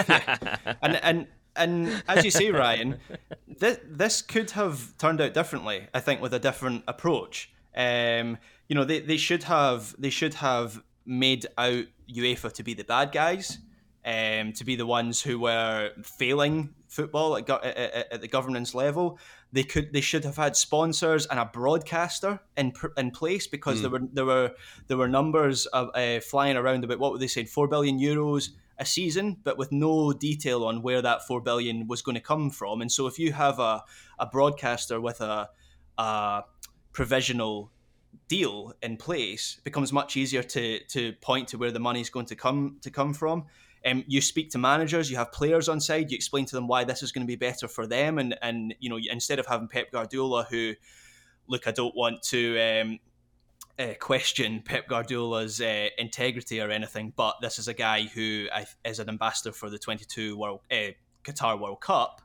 [0.83, 2.98] and and and as you say, Ryan,
[3.48, 5.88] this this could have turned out differently.
[5.92, 7.51] I think with a different approach.
[7.77, 12.74] Um, you know, they, they should have they should have made out UEFA to be
[12.74, 13.59] the bad guys,
[14.05, 18.29] um, to be the ones who were failing football at, go- at, at at the
[18.29, 19.18] governance level.
[19.53, 23.91] They could they should have had sponsors and a broadcaster in in place because there
[23.91, 24.53] were there were
[24.89, 28.51] there were numbers of uh, flying around about what were they saying four billion euros
[28.79, 32.51] a season, but with no detail on where that four billion was going to come
[32.51, 32.81] from.
[32.81, 33.83] And so, if you have a,
[34.19, 35.49] a broadcaster with a,
[35.99, 36.43] a
[36.93, 37.73] provisional
[38.29, 42.27] deal in place, becomes much easier to to point to where the money is going
[42.27, 43.47] to come to come from.
[43.87, 46.85] Um, you speak to managers, you have players on side, you explain to them why
[46.85, 49.69] this is going to be better for them, and and you know instead of having
[49.69, 50.75] Pep Guardiola, who
[51.49, 52.99] look, I don't want to um,
[53.79, 58.47] uh, question Pep Guardiola's uh, integrity or anything, but this is a guy who
[58.85, 60.93] is an ambassador for the 22 World uh,
[61.25, 62.23] Qatar World Cup,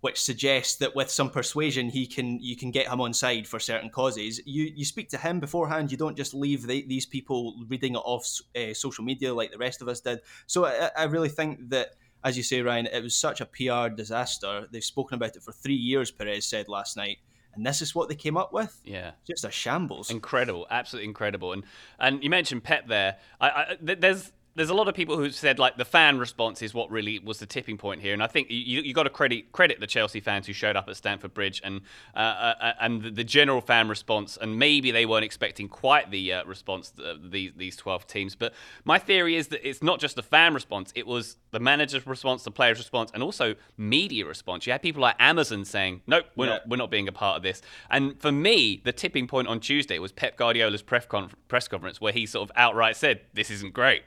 [0.00, 3.58] which suggests that with some persuasion, he can you can get him on side for
[3.58, 4.40] certain causes.
[4.46, 5.90] You you speak to him beforehand.
[5.90, 9.58] You don't just leave the, these people reading it off uh, social media like the
[9.58, 10.20] rest of us did.
[10.46, 11.90] So I, I really think that.
[12.22, 14.66] As you say, Ryan, it was such a PR disaster.
[14.70, 17.16] They've spoken about it for three years, Perez said last night.
[17.54, 18.80] And this is what they came up with?
[18.84, 19.12] Yeah.
[19.26, 20.10] Just a shambles.
[20.10, 21.52] Incredible, absolutely incredible.
[21.52, 21.64] And
[21.98, 23.16] and you mentioned Pep there.
[23.40, 26.74] I, I there's there's a lot of people who said like the fan response is
[26.74, 29.52] what really was the tipping point here, and I think you you got to credit
[29.52, 31.82] credit the Chelsea fans who showed up at Stamford Bridge and
[32.16, 36.32] uh, uh, and the, the, general fan response, and maybe they weren't expecting quite the
[36.32, 38.34] uh, response of these these 12 teams.
[38.34, 38.52] But
[38.84, 42.42] my theory is that it's not just the fan response; it was the manager's response,
[42.42, 44.66] the players' response, and also media response.
[44.66, 46.52] You had people like Amazon saying, "Nope, we're yeah.
[46.52, 49.60] not we're not being a part of this." And for me, the tipping point on
[49.60, 54.02] Tuesday was Pep Guardiola's press conference where he sort of outright said, "This isn't great."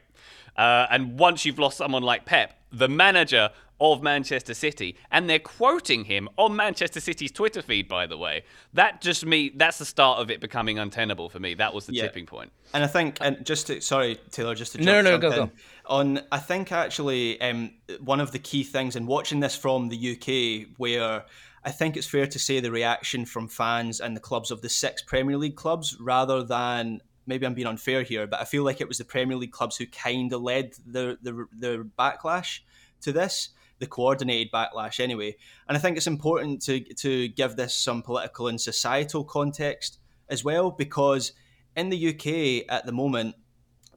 [0.58, 5.40] Uh, and once you've lost someone like Pep, the manager of Manchester City, and they're
[5.40, 8.44] quoting him on Manchester City's Twitter feed, by the way.
[8.74, 11.54] That just me, that's the start of it becoming untenable for me.
[11.56, 12.04] That was the yeah.
[12.04, 12.52] tipping point.
[12.74, 15.52] And I think, and just to, sorry, Taylor, just to no, no, go, go.
[15.88, 20.12] On, I think actually, um, one of the key things, in watching this from the
[20.14, 21.26] UK, where
[21.66, 24.70] I think it's fair to say the reaction from fans and the clubs of the
[24.70, 28.82] six Premier League clubs, rather than maybe I'm being unfair here, but I feel like
[28.82, 32.60] it was the Premier League clubs who kind of led the, the the backlash
[33.02, 35.36] to this, the coordinated backlash anyway.
[35.68, 40.44] And I think it's important to to give this some political and societal context as
[40.44, 41.34] well, because
[41.76, 43.36] in the UK at the moment,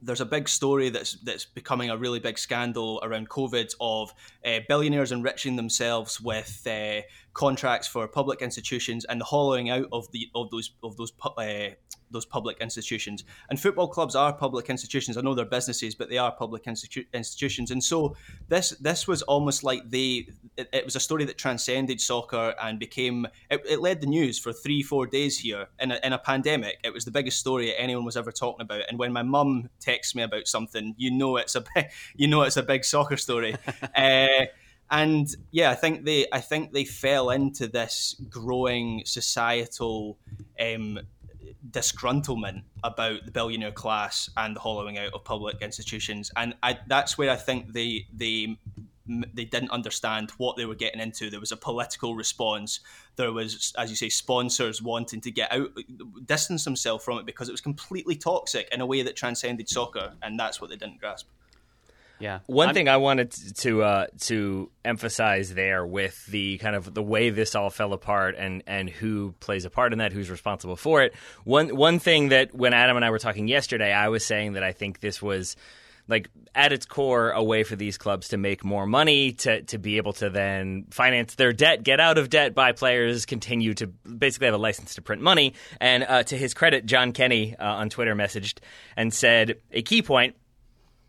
[0.01, 4.13] there's a big story that's that's becoming a really big scandal around COVID of
[4.45, 7.01] uh, billionaires enriching themselves with uh,
[7.33, 11.69] contracts for public institutions and the hollowing out of the of those of those uh,
[12.11, 13.23] those public institutions.
[13.49, 15.17] And football clubs are public institutions.
[15.17, 17.71] I know they're businesses, but they are public institu- institutions.
[17.71, 18.15] And so
[18.47, 22.79] this this was almost like they it, it was a story that transcended soccer and
[22.79, 26.17] became it, it, led the news for three four days here in a, in a
[26.17, 26.79] pandemic.
[26.83, 28.83] It was the biggest story anyone was ever talking about.
[28.89, 32.41] And when my mum texts me about something, you know it's a big, you know
[32.43, 33.55] it's a big soccer story.
[33.95, 34.27] uh,
[34.89, 40.17] and yeah, I think they I think they fell into this growing societal
[40.59, 40.99] um,
[41.71, 47.17] disgruntlement about the billionaire class and the hollowing out of public institutions, and I, that's
[47.17, 48.57] where I think they they
[49.33, 51.29] they didn't understand what they were getting into.
[51.29, 52.81] There was a political response.
[53.15, 55.69] There was, as you say, sponsors wanting to get out,
[56.25, 60.13] distance themselves from it because it was completely toxic in a way that transcended soccer,
[60.21, 61.27] and that's what they didn't grasp.
[62.19, 62.39] Yeah.
[62.47, 62.73] One I'm...
[62.73, 67.55] thing I wanted to uh, to emphasize there with the kind of the way this
[67.55, 71.13] all fell apart and and who plays a part in that, who's responsible for it.
[71.43, 74.63] One one thing that when Adam and I were talking yesterday, I was saying that
[74.63, 75.55] I think this was
[76.07, 79.77] like at its core a way for these clubs to make more money to to
[79.77, 83.87] be able to then finance their debt get out of debt buy players continue to
[83.87, 87.65] basically have a license to print money and uh, to his credit john kenny uh,
[87.65, 88.59] on twitter messaged
[88.95, 90.35] and said a key point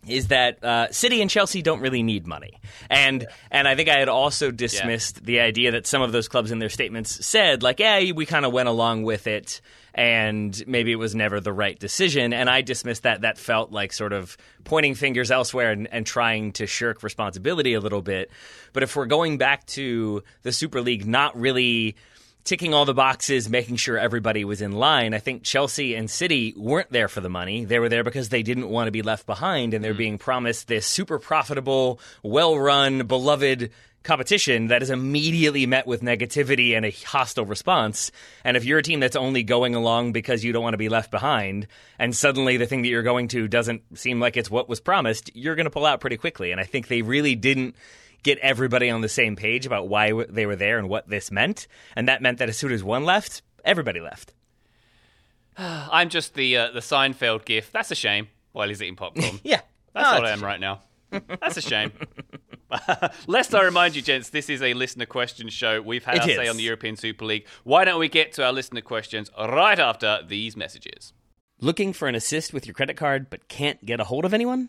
[0.07, 3.29] is that uh, City and Chelsea don't really need money, and yeah.
[3.51, 5.25] and I think I had also dismissed yeah.
[5.25, 8.45] the idea that some of those clubs in their statements said like, yeah, we kind
[8.47, 9.61] of went along with it,
[9.95, 13.23] and maybe it was never the right decision, and I dismissed that.
[13.23, 17.81] That felt like sort of pointing fingers elsewhere and, and trying to shirk responsibility a
[17.81, 18.31] little bit.
[18.73, 21.97] But if we're going back to the Super League not really
[22.49, 25.13] ticking all the boxes, making sure everybody was in line.
[25.13, 27.67] I think Chelsea and City weren't there for the money.
[27.67, 29.99] They were there because they didn't want to be left behind, and they're mm.
[29.99, 33.71] being promised this super profitable, well run, beloved
[34.03, 38.11] competition that is immediately met with negativity and a hostile response.
[38.45, 40.89] And if you're a team that's only going along because you don't want to be
[40.89, 41.67] left behind,
[41.99, 45.31] and suddenly the thing that you're going to doesn't seem like it's what was promised,
[45.35, 46.51] you're going to pull out pretty quickly.
[46.51, 47.77] And I think they really didn't
[48.23, 51.67] get everybody on the same page about why they were there and what this meant.
[51.97, 54.35] And that meant that as soon as one left, everybody left.
[55.59, 57.73] I'm just the uh, the Seinfeld gif.
[57.73, 58.29] That's a shame.
[58.53, 59.41] While he's eating popcorn.
[59.45, 59.61] yeah,
[59.93, 60.81] that's what I am right now.
[61.41, 61.93] That's a shame.
[63.27, 65.81] Lest I remind you, gents, this is a listener question show.
[65.81, 66.37] We've had it our is.
[66.37, 67.47] say on the European Super League.
[67.65, 71.15] Why don't we get to our listener questions right after these messages?
[71.61, 74.69] Looking for an assist with your credit card but can't get a hold of anyone?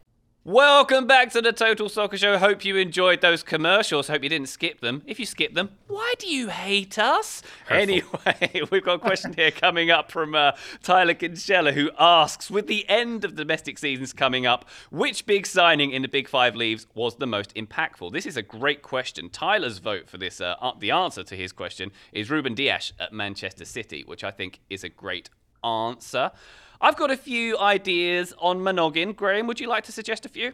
[0.43, 2.39] Welcome back to the Total Soccer Show.
[2.39, 4.07] Hope you enjoyed those commercials.
[4.07, 5.03] Hope you didn't skip them.
[5.05, 7.43] If you skip them, why do you hate us?
[7.69, 12.65] Anyway, we've got a question here coming up from uh, Tyler Kinsella who asks With
[12.65, 16.87] the end of domestic seasons coming up, which big signing in the Big Five leaves
[16.95, 18.11] was the most impactful?
[18.11, 19.29] This is a great question.
[19.29, 23.63] Tyler's vote for this, uh, the answer to his question, is Ruben Dias at Manchester
[23.63, 25.29] City, which I think is a great
[25.63, 26.31] answer.
[26.81, 29.15] I've got a few ideas on Monogin.
[29.15, 30.53] Graham, would you like to suggest a few?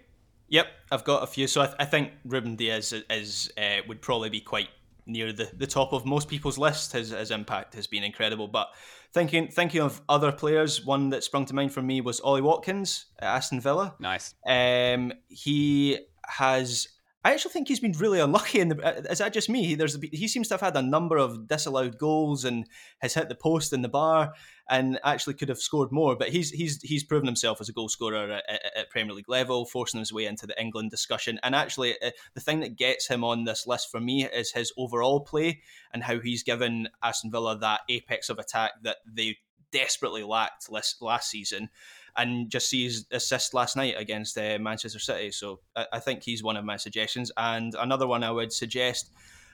[0.49, 1.47] Yep, I've got a few.
[1.47, 4.69] So I, th- I think Ruben Dias is, is uh, would probably be quite
[5.05, 6.91] near the, the top of most people's list.
[6.91, 8.47] His, his impact has been incredible.
[8.47, 8.67] But
[9.13, 13.05] thinking thinking of other players, one that sprung to mind for me was Ollie Watkins
[13.19, 13.95] at Aston Villa.
[13.99, 14.35] Nice.
[14.45, 16.89] Um, he has.
[17.27, 18.61] I actually think he's been really unlucky.
[18.61, 19.75] In the, uh, is that just me?
[19.75, 22.65] There's he seems to have had a number of disallowed goals and
[22.99, 24.31] has hit the post and the bar
[24.69, 26.15] and actually could have scored more.
[26.15, 29.27] But he's he's he's proven himself as a goal scorer at, at, at Premier League
[29.27, 31.37] level, forcing his way into the England discussion.
[31.43, 34.71] And actually, uh, the thing that gets him on this list for me is his
[34.77, 35.59] overall play
[35.91, 39.35] and how he's given Aston Villa that apex of attack that they
[39.73, 41.69] desperately lacked last, last season.
[42.17, 45.31] And just see his assist last night against uh, Manchester City.
[45.31, 47.31] So I, I think he's one of my suggestions.
[47.37, 49.11] And another one I would suggest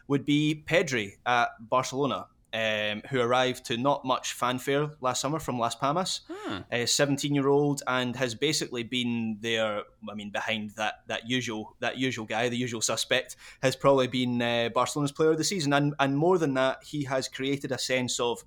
[0.07, 5.57] would be Pedri at Barcelona um, who arrived to not much fanfare last summer from
[5.57, 6.21] Las Palmas.
[6.29, 6.59] Hmm.
[6.71, 9.81] A 17 year old and has basically been there.
[10.09, 14.41] I mean, behind that that usual that usual guy, the usual suspect, has probably been
[14.41, 15.73] uh, Barcelona's player of the season.
[15.73, 18.43] And and more than that, he has created a sense of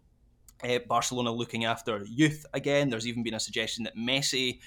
[0.63, 2.91] uh, Barcelona looking after youth again.
[2.91, 4.61] There's even been a suggestion that Messi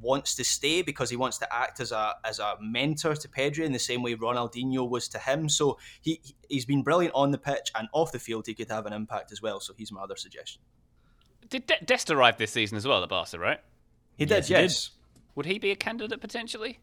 [0.00, 3.64] wants to stay because he wants to act as a as a mentor to Pedri
[3.64, 5.48] in the same way Ronaldinho was to him.
[5.48, 8.46] So he he's been brilliant on the pitch and off the field.
[8.46, 9.60] He could have an impact as well.
[9.60, 10.62] So he's my other suggestion.
[11.48, 13.58] Did De- Dest arrive this season as well at Barca, right?
[14.16, 14.90] He did, Yes, he yes.
[15.34, 16.80] Would he be a candidate potentially?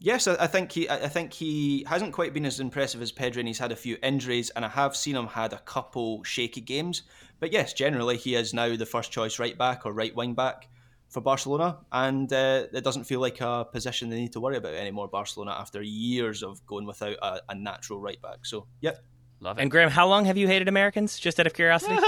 [0.00, 0.88] Yes, I I think he.
[0.88, 3.76] I I think he hasn't quite been as impressive as Pedri, and he's had a
[3.76, 7.02] few injuries, and I have seen him had a couple shaky games.
[7.40, 10.68] But yes, generally he is now the first choice right back or right wing back
[11.08, 14.74] for Barcelona, and uh, it doesn't feel like a position they need to worry about
[14.74, 15.08] anymore.
[15.08, 18.44] Barcelona after years of going without a, a natural right back.
[18.44, 19.02] So, yep,
[19.40, 19.62] Love it.
[19.62, 21.18] And Graham, how long have you hated Americans?
[21.18, 21.94] Just out of curiosity.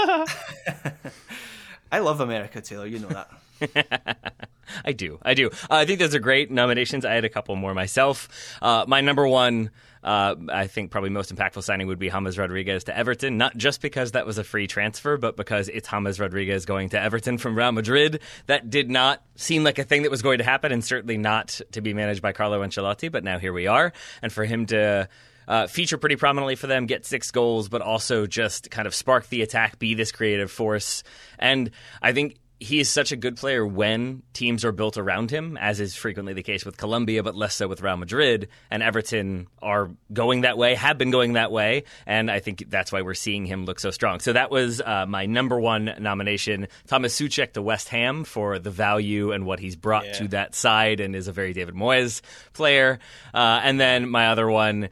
[1.91, 2.85] I love America, Taylor.
[2.85, 4.47] You know that.
[4.85, 5.19] I do.
[5.21, 5.47] I do.
[5.47, 7.05] Uh, I think those are great nominations.
[7.05, 8.29] I had a couple more myself.
[8.61, 9.71] Uh, my number one,
[10.03, 13.37] uh, I think probably most impactful signing would be James Rodriguez to Everton.
[13.37, 16.99] Not just because that was a free transfer, but because it's James Rodriguez going to
[16.99, 18.21] Everton from Real Madrid.
[18.47, 21.61] That did not seem like a thing that was going to happen, and certainly not
[21.71, 23.11] to be managed by Carlo Ancelotti.
[23.11, 25.07] But now here we are, and for him to.
[25.47, 29.27] Uh, feature pretty prominently for them, get six goals, but also just kind of spark
[29.27, 31.03] the attack, be this creative force.
[31.39, 35.57] And I think he is such a good player when teams are built around him,
[35.57, 38.49] as is frequently the case with Colombia, but less so with Real Madrid.
[38.69, 42.91] And Everton are going that way, have been going that way, and I think that's
[42.91, 44.19] why we're seeing him look so strong.
[44.19, 46.67] So that was uh, my number one nomination.
[46.85, 50.99] Thomas Soucek to West Ham for the value and what he's brought to that side,
[50.99, 52.21] and is a very David Moyes
[52.53, 52.99] player.
[53.33, 54.89] Uh, and then my other one.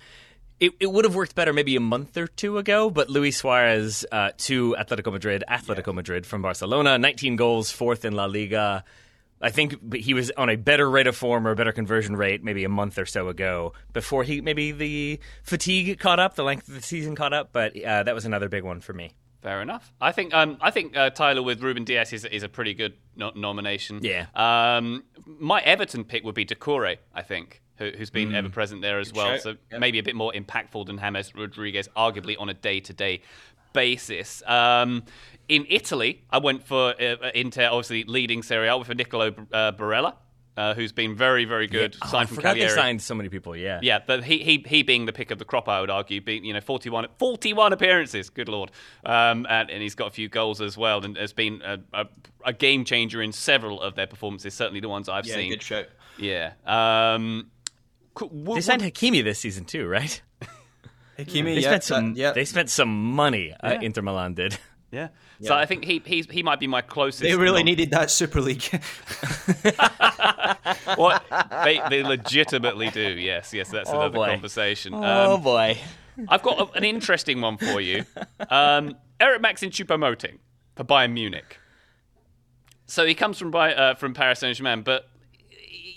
[0.60, 4.06] It, it would have worked better maybe a month or two ago, but Luis Suarez
[4.12, 8.84] uh, to Atletico Madrid, Atletico Madrid from Barcelona, 19 goals, fourth in La Liga.
[9.42, 12.44] I think he was on a better rate of form or a better conversion rate
[12.44, 16.68] maybe a month or so ago before he maybe the fatigue caught up, the length
[16.68, 17.52] of the season caught up.
[17.54, 19.12] But uh, that was another big one for me.
[19.42, 19.94] Fair enough.
[20.02, 22.96] I think um, I think uh, Tyler with Ruben Dias is, is a pretty good
[23.16, 24.02] no- nomination.
[24.02, 24.26] Yeah.
[24.36, 29.00] Um, my Everton pick would be Doucoure, I think, who, who's been ever present there
[29.00, 29.28] as well.
[29.38, 29.42] shout.
[29.42, 33.22] So maybe a bit more impactful than James Rodriguez, arguably on a day to day
[33.74, 34.44] basis.
[34.46, 35.04] Um,
[35.48, 40.14] in Italy, I went for uh, Inter, obviously leading Serie A, with Nicolo uh, Barella,
[40.58, 41.96] uh, who's been very, very good.
[42.02, 42.76] Oh, I signed from forgot they Cagliari.
[42.82, 43.56] signed so many people.
[43.56, 43.80] Yeah.
[43.82, 46.44] Yeah, but he, he he being the pick of the crop, I would argue, being
[46.46, 48.72] you know 41, 41 appearances, good lord,
[49.06, 52.06] um, and, and he's got a few goals as well, and has been a, a,
[52.46, 54.54] a game changer in several of their performances.
[54.54, 55.50] Certainly the ones I've Yeah, seen.
[55.52, 55.86] good shout.
[56.18, 56.52] Yeah.
[56.68, 57.50] Um,
[58.14, 60.22] could- w- They signed Hakimi this season too, right?
[61.18, 62.14] Hakimi, They yeah, spent some.
[62.14, 62.32] that- yeah.
[62.32, 63.54] They spent some money.
[63.54, 63.82] Uh, Yeah.
[63.82, 64.58] Inter Milan did.
[64.92, 65.10] yeah.
[65.42, 67.22] So I think he he's, he might be my closest.
[67.24, 68.64] They really non- needed that Super League.
[70.96, 71.24] What
[71.64, 73.02] they they legitimately do.
[73.02, 73.70] Yes, yes.
[73.70, 74.28] That's Oh, another boy.
[74.28, 74.94] conversation.
[74.94, 75.78] Oh Um, boy.
[76.28, 78.06] I've got a, an interesting one for you.
[78.50, 80.40] Um, Eric Maxim Choupo-Moting
[80.76, 81.58] for Bayern Munich.
[82.88, 85.08] So he comes from Bay- uh, from Paris Saint Germain, but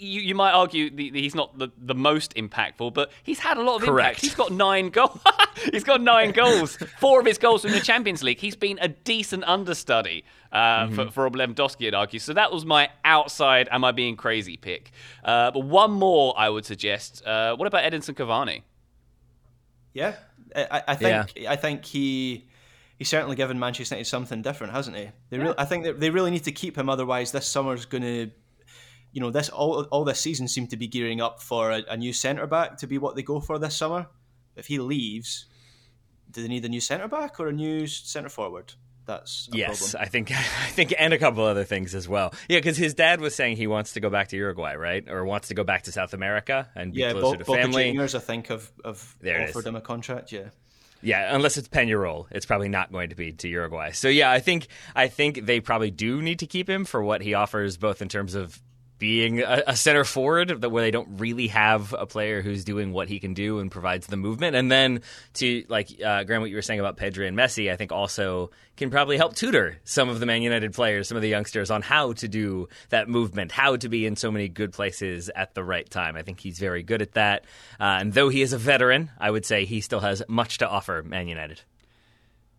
[0.03, 3.57] you, you might argue the, the- he's not the, the most impactful, but he's had
[3.57, 4.09] a lot of Correct.
[4.09, 4.20] impact.
[4.22, 5.20] He's got nine goals.
[5.72, 6.76] He's got nine goals.
[6.98, 8.40] Four of his goals from the Champions League.
[8.40, 10.94] He's been a decent understudy uh, Mm-hmm.
[10.94, 12.18] for, for Rob Lewandowski, I'd argue.
[12.18, 14.90] So that was my outside, am I being crazy pick.
[15.22, 17.24] Uh, but one more I would suggest.
[17.24, 18.62] Uh, what about Edinson Cavani?
[19.94, 20.14] Yeah,
[20.57, 22.48] I, I- I think I think he
[22.98, 25.09] he's certainly given Manchester United something different, hasn't he?
[25.30, 26.88] They really, I think that they really need to keep him.
[26.88, 28.30] Otherwise, this summer's going to,
[29.12, 31.96] you know, this all all this season seemed to be gearing up for a, a
[31.96, 34.06] new centre back to be what they go for this summer.
[34.56, 35.46] If he leaves,
[36.30, 38.74] do they need a new centre back or a new centre forward?
[39.04, 40.02] That's a Yes, problem.
[40.06, 42.32] I think I think and a couple other things as well.
[42.48, 45.24] Yeah, because his dad was saying he wants to go back to Uruguay, right, or
[45.24, 47.84] wants to go back to South America and be Yeah, closer Bo- to Boca family.
[47.88, 49.16] Juniors, I think, have, have
[49.48, 50.30] offered him a contract.
[50.32, 50.48] Yeah.
[51.04, 53.90] Yeah, unless it's Peñarol, it's probably not going to be to Uruguay.
[53.90, 57.22] So yeah, I think I think they probably do need to keep him for what
[57.22, 58.60] he offers, both in terms of
[59.03, 63.09] being a, a center forward, where they don't really have a player who's doing what
[63.09, 65.00] he can do and provides the movement, and then
[65.34, 68.53] to like uh, Graham, what you were saying about Pedri and Messi, I think also
[68.76, 71.82] can probably help tutor some of the Man United players, some of the youngsters, on
[71.82, 75.64] how to do that movement, how to be in so many good places at the
[75.64, 76.14] right time.
[76.14, 77.42] I think he's very good at that,
[77.80, 80.68] uh, and though he is a veteran, I would say he still has much to
[80.68, 81.62] offer Man United.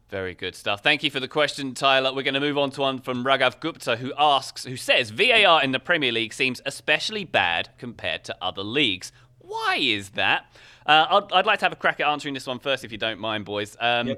[0.09, 0.83] Very good stuff.
[0.83, 2.13] Thank you for the question, Tyler.
[2.13, 5.63] We're going to move on to one from Raghav Gupta, who asks, who says VAR
[5.63, 9.11] in the Premier League seems especially bad compared to other leagues.
[9.39, 10.45] Why is that?
[10.85, 12.97] Uh, I'd, I'd like to have a crack at answering this one first, if you
[12.97, 13.75] don't mind, boys.
[13.79, 14.15] Um,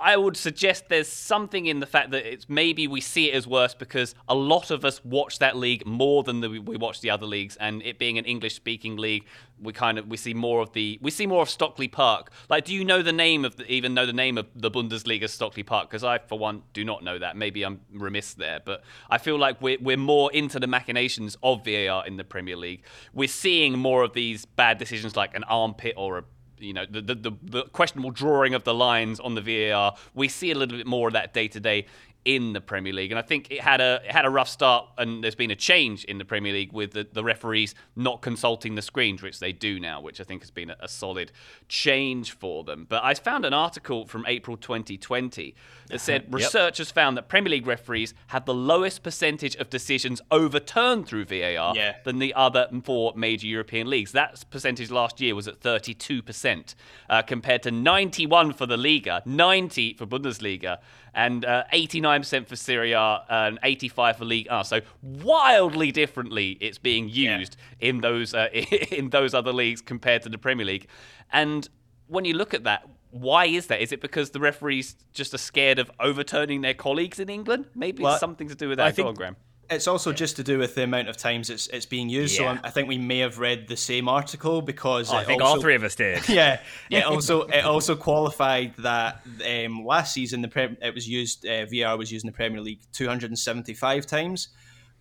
[0.00, 3.46] I would suggest there's something in the fact that it's maybe we see it as
[3.46, 7.10] worse because a lot of us watch that league more than the, we watch the
[7.10, 9.24] other leagues, and it being an English-speaking league,
[9.60, 12.30] we kind of we see more of the we see more of Stockley Park.
[12.48, 15.28] Like, do you know the name of the, even know the name of the Bundesliga
[15.28, 15.90] Stockley Park?
[15.90, 17.36] Because I, for one, do not know that.
[17.36, 21.64] Maybe I'm remiss there, but I feel like we're we're more into the machinations of
[21.64, 22.84] VAR in the Premier League.
[23.12, 26.24] We're seeing more of these bad decisions, like an armpit or a
[26.60, 29.94] you know the, the, the, questionable drawing of the lines on the VAR.
[30.14, 31.86] We see a little bit more of that day to day
[32.28, 34.86] in the Premier League, and I think it had a it had a rough start,
[34.98, 38.74] and there's been a change in the Premier League with the, the referees not consulting
[38.74, 41.32] the screens, which they do now, which I think has been a, a solid
[41.68, 42.84] change for them.
[42.86, 45.54] But I found an article from April 2020
[45.88, 51.06] that said researchers found that Premier League referees had the lowest percentage of decisions overturned
[51.06, 51.94] through VAR Yeah.
[52.04, 54.12] than the other four major European leagues.
[54.12, 56.74] That percentage last year was at 32%,
[57.08, 60.78] uh, compared to 91 for the Liga, 90 for Bundesliga,
[61.18, 64.64] and uh, 89% for Serie A and 85 for League A.
[64.64, 70.28] So wildly differently, it's being used in those uh, in those other leagues compared to
[70.28, 70.86] the Premier League.
[71.32, 71.68] And
[72.06, 72.88] when you look at that.
[73.10, 73.80] Why is that?
[73.80, 77.64] Is it because the referees just are scared of overturning their colleagues in England?
[77.74, 78.86] Maybe Well, it's something to do with that.
[78.86, 79.36] I think- on, Graham.
[79.70, 82.36] It's also just to do with the amount of times it's it's being used.
[82.36, 82.50] So Yeah.
[82.52, 85.56] I'm, I think we may have read the same article because Oh, I think also,
[85.56, 86.26] all three of us did.
[86.40, 86.60] yeah,
[86.90, 91.98] it also it also qualified that um, last season the it was used uh, VR
[91.98, 94.48] was used in the Premier League 275 times,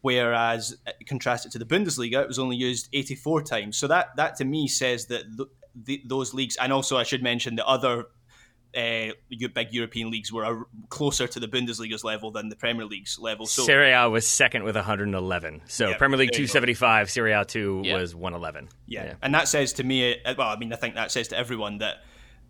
[0.02, 0.76] whereas
[1.08, 3.78] contrasted to the Bundesliga it was only used 84 times.
[3.78, 7.24] So that that to me says that th- the, those leagues, and also I should
[7.24, 8.06] mention the other.
[8.78, 13.18] Uh, big European leagues were uh, closer to the Bundesliga's level than the Premier League's
[13.18, 13.48] level.
[13.48, 15.62] So Serie A was second with 111.
[15.66, 16.54] So Yeah, Premier League there you go.
[16.54, 17.98] 275, Serie A 2 Yeah.
[17.98, 18.70] was 111.
[18.86, 19.16] Yeah.
[19.24, 21.80] and that says to me, uh, well, I mean, I think that says to everyone
[21.80, 21.98] that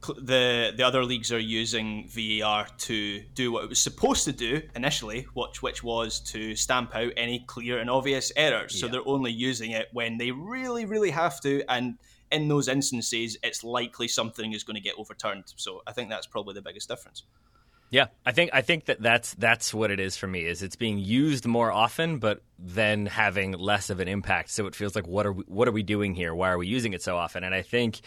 [0.01, 4.61] the the other leagues are using VAR to do what it was supposed to do
[4.75, 8.79] initially, which which was to stamp out any clear and obvious errors.
[8.79, 11.97] So they're only using it when they really, really have to, and
[12.31, 15.45] in those instances, it's likely something is going to get overturned.
[15.55, 17.23] So I think that's probably the biggest difference.
[17.89, 20.45] Yeah, I think I think that that's that's what it is for me.
[20.45, 24.49] Is it's being used more often, but then having less of an impact.
[24.49, 26.35] So it feels like what are we, what are we doing here?
[26.35, 27.45] Why are we using it so often?
[27.45, 28.01] And I think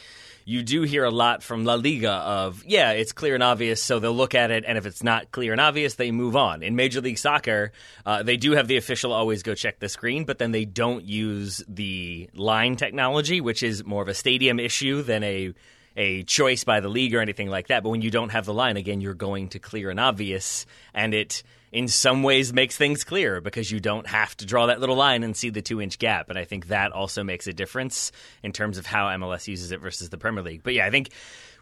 [0.45, 3.83] you do hear a lot from La Liga of yeah, it's clear and obvious.
[3.83, 6.63] So they'll look at it, and if it's not clear and obvious, they move on.
[6.63, 7.73] In Major League Soccer,
[8.05, 11.05] uh, they do have the official always go check the screen, but then they don't
[11.07, 15.55] use the line technology, which is more of a stadium issue than a
[15.97, 17.83] a choice by the league or anything like that.
[17.83, 21.15] But when you don't have the line, again, you're going to clear and obvious, and
[21.15, 24.97] it in some ways makes things clear because you don't have to draw that little
[24.97, 26.29] line and see the two inch gap.
[26.29, 28.13] And I think that also makes a difference
[28.43, 30.63] in terms of how MLS uses it versus the Premier League.
[30.63, 31.11] But yeah, I think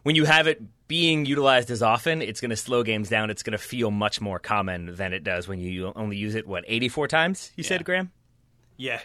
[0.03, 3.31] when you have it being utilized as often, it's going to slow games down.
[3.31, 6.47] It's going to feel much more common than it does when you only use it,
[6.47, 8.11] what, 84 times, you said, Graham?
[8.76, 9.01] Yeah.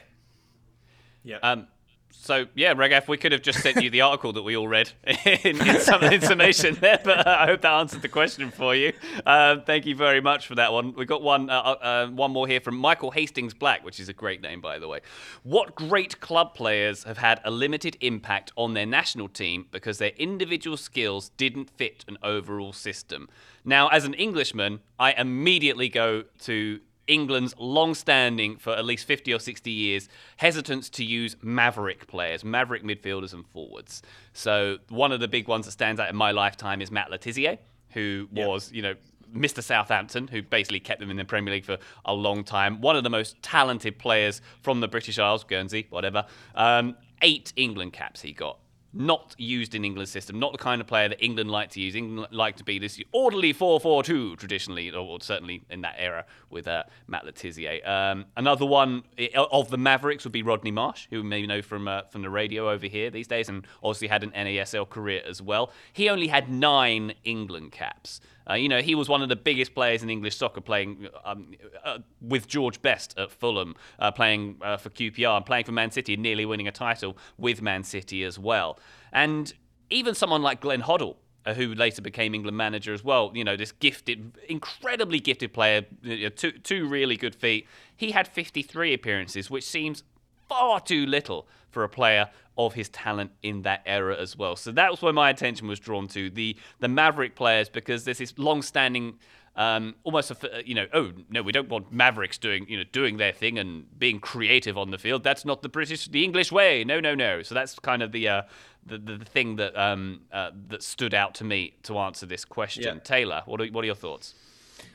[1.23, 1.37] Yeah.
[1.41, 1.67] Um,
[2.15, 4.91] So yeah, Raghav, we could have just sent you the article that we all read
[5.03, 8.93] in, in some information there, but uh, I hope that answered the question for you.
[9.25, 10.93] Uh, thank you very much for that one.
[10.93, 14.13] We've got one uh, uh, one more here from Michael Hastings Black, which is a
[14.13, 15.01] great name by the way.
[15.43, 20.13] What great club players have had a limited impact on their national team because their
[20.17, 23.27] individual skills didn't fit an overall system?
[23.65, 26.79] Now, as an Englishman, I immediately go to
[27.13, 32.43] England's long standing for at least 50 or 60 years hesitance to use maverick players,
[32.43, 34.01] maverick midfielders and forwards.
[34.33, 37.19] So, one of the big ones that stands out in my lifetime is Matt Le
[37.19, 37.59] Tissier,
[37.91, 38.47] who yep.
[38.47, 38.95] was, you know,
[39.33, 39.63] Mr.
[39.63, 42.81] Southampton, who basically kept them in the Premier League for a long time.
[42.81, 46.25] One of the most talented players from the British Isles, Guernsey, whatever.
[46.55, 48.59] Um, eight England caps he got
[48.93, 51.95] not used in England's system, not the kind of player that England like to use.
[51.95, 56.83] England like to be this orderly 4-4-2 traditionally, or certainly in that era with uh,
[57.07, 57.85] Matt Le Tissier.
[57.87, 59.03] Um, another one
[59.51, 62.29] of the Mavericks would be Rodney Marsh, who we may know from uh, from the
[62.29, 65.71] radio over here these days, and obviously had an NASL career as well.
[65.91, 68.21] He only had nine England caps.
[68.49, 71.53] Uh, you know, he was one of the biggest players in English soccer, playing um,
[71.83, 75.91] uh, with George Best at Fulham, uh, playing uh, for QPR, and playing for Man
[75.91, 78.79] City, nearly winning a title with Man City as well.
[79.11, 79.53] And
[79.89, 81.15] even someone like Glenn Hoddle,
[81.45, 83.31] uh, who later became England manager as well.
[83.33, 87.67] You know, this gifted, incredibly gifted player, know, two, two really good feet.
[87.95, 90.03] He had 53 appearances, which seems
[90.47, 94.55] far too little for a player of his talent in that era as well.
[94.55, 98.19] So that was where my attention was drawn to the the Maverick players because there's
[98.19, 99.15] this long-standing.
[99.55, 103.17] Um, almost a, you know oh no we don't want Mavericks doing you know doing
[103.17, 106.83] their thing and being creative on the field that's not the British the English way
[106.83, 108.41] no no no so that's kind of the uh,
[108.83, 112.45] the, the, the thing that um, uh, that stood out to me to answer this
[112.45, 112.99] question yeah.
[113.03, 114.33] Taylor what are, what are your thoughts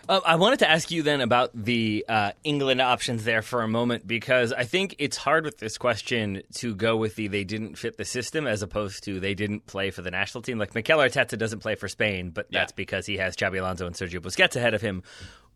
[0.09, 3.69] uh, I wanted to ask you then about the uh, England options there for a
[3.69, 7.77] moment because I think it's hard with this question to go with the they didn't
[7.77, 10.59] fit the system as opposed to they didn't play for the national team.
[10.59, 13.95] Like Mikel Arteta doesn't play for Spain, but that's because he has Xabi Alonso and
[13.95, 15.03] Sergio Busquets ahead of him.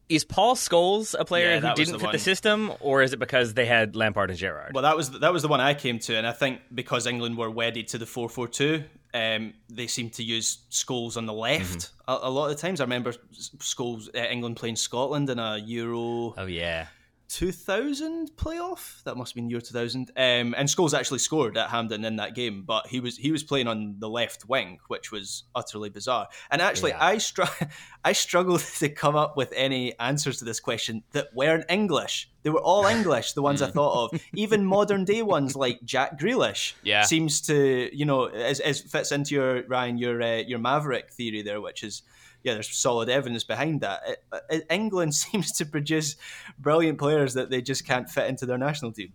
[0.09, 2.13] Is Paul Scholes a player yeah, who didn't the fit one.
[2.13, 4.75] the system, or is it because they had Lampard and Gerrard?
[4.75, 7.39] Well, that was that was the one I came to, and I think because England
[7.39, 11.33] were wedded to the four four two, um, they seem to use Scholes on the
[11.33, 12.11] left mm-hmm.
[12.11, 12.81] a, a, lot of the times.
[12.81, 16.35] I remember Scholes uh, England playing Scotland in a Euro.
[16.37, 16.87] Oh yeah.
[17.33, 19.03] 2000 playoff.
[19.05, 20.11] That must have been year 2000.
[20.11, 23.43] Um, and Scholes actually scored at Hampden in that game, but he was he was
[23.43, 26.29] playing on the left wing, which was utterly bizarre.
[26.51, 27.05] And actually, yeah.
[27.05, 27.65] I str-
[28.05, 32.29] I struggled to come up with any answers to this question that weren't English.
[32.43, 34.21] They were all English, the ones I thought of.
[34.35, 37.03] Even modern day ones like Jack Grealish yeah.
[37.05, 41.41] seems to, you know, as, as fits into your Ryan your uh, your Maverick theory
[41.41, 42.03] there, which is
[42.45, 44.01] yeah, there's solid evidence behind that.
[44.07, 46.17] It, it, England seems to produce
[46.59, 49.13] brilliant players that they just can't fit into their national team.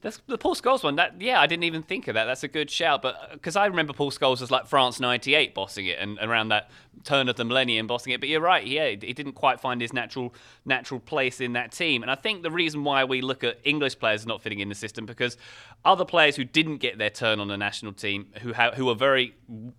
[0.00, 0.94] That's the Paul Scholes one.
[0.96, 2.26] That yeah, I didn't even think of that.
[2.26, 3.02] That's a good shout.
[3.02, 6.48] But because uh, I remember Paul Scholes as like France '98 bossing it, and around
[6.48, 6.70] that
[7.02, 8.20] turn of the millennium bossing it.
[8.20, 8.64] But you're right.
[8.64, 10.34] Yeah, he didn't quite find his natural
[10.64, 12.02] natural place in that team.
[12.02, 14.74] And I think the reason why we look at English players not fitting in the
[14.76, 15.36] system because
[15.84, 18.94] other players who didn't get their turn on the national team, who ha- who are
[18.94, 19.34] very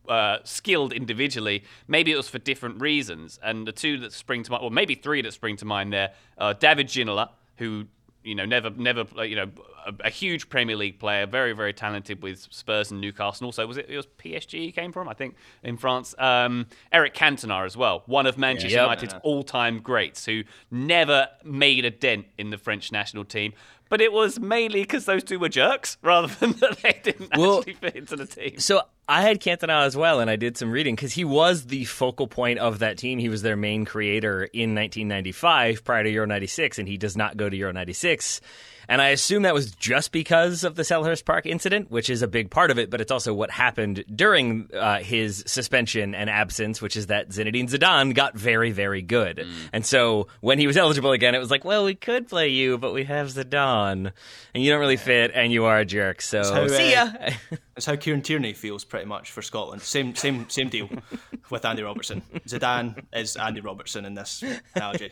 [0.09, 3.39] uh, skilled individually, maybe it was for different reasons.
[3.41, 6.11] And the two that spring to mind, or maybe three that spring to mind there,
[6.37, 7.85] uh, David Ginola, who
[8.23, 9.49] you know, never, never, you know,
[9.89, 13.47] a, a, huge Premier League player, very, very talented with Spurs and Newcastle.
[13.47, 16.15] Also, was it, it was PSG he came from, I think, in France.
[16.17, 19.19] Um, Eric Cantona as well, one of Manchester yeah, United's yeah.
[19.23, 23.53] all-time greats, who never made a dent in the French national team.
[23.89, 27.59] But it was mainly because those two were jerks, rather than that they didn't well,
[27.59, 28.59] actually fit into the team.
[28.59, 31.85] So I had Cantona as well, and I did some reading because he was the
[31.85, 33.17] focal point of that team.
[33.17, 37.35] He was their main creator in 1995 prior to Euro 96, and he does not
[37.35, 38.41] go to Euro 96.
[38.89, 42.27] And I assume that was just because of the Selhurst Park incident, which is a
[42.27, 46.81] big part of it, but it's also what happened during uh, his suspension and absence,
[46.81, 49.37] which is that Zinedine Zidane got very, very good.
[49.37, 49.53] Mm.
[49.73, 52.79] And so when he was eligible again, it was like, well, we could play you,
[52.79, 54.11] but we have Zidane,
[54.55, 56.23] and you don't really fit, and you are a jerk.
[56.23, 57.11] So how, see ya.
[57.19, 57.31] Uh,
[57.75, 59.81] that's how Kieran Tierney feels pretty much for Scotland.
[59.81, 60.89] Same, same, same deal
[61.49, 62.21] with Andy Robertson.
[62.47, 64.43] Zidane is Andy Robertson in this
[64.75, 65.11] analogy.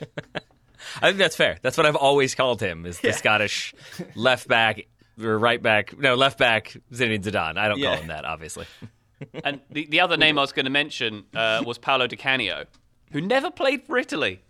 [0.97, 1.57] I think that's fair.
[1.61, 3.15] That's what I've always called him is the yeah.
[3.15, 3.73] Scottish
[4.15, 4.87] left back
[5.21, 5.97] or right back.
[5.97, 7.57] No, left back Zinedine Zidane.
[7.57, 7.93] I don't yeah.
[7.93, 8.65] call him that, obviously.
[9.43, 12.65] and the, the other name I was going to mention uh, was Paolo Di Canio,
[13.11, 14.41] who never played for Italy.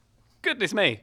[0.42, 1.02] Goodness me.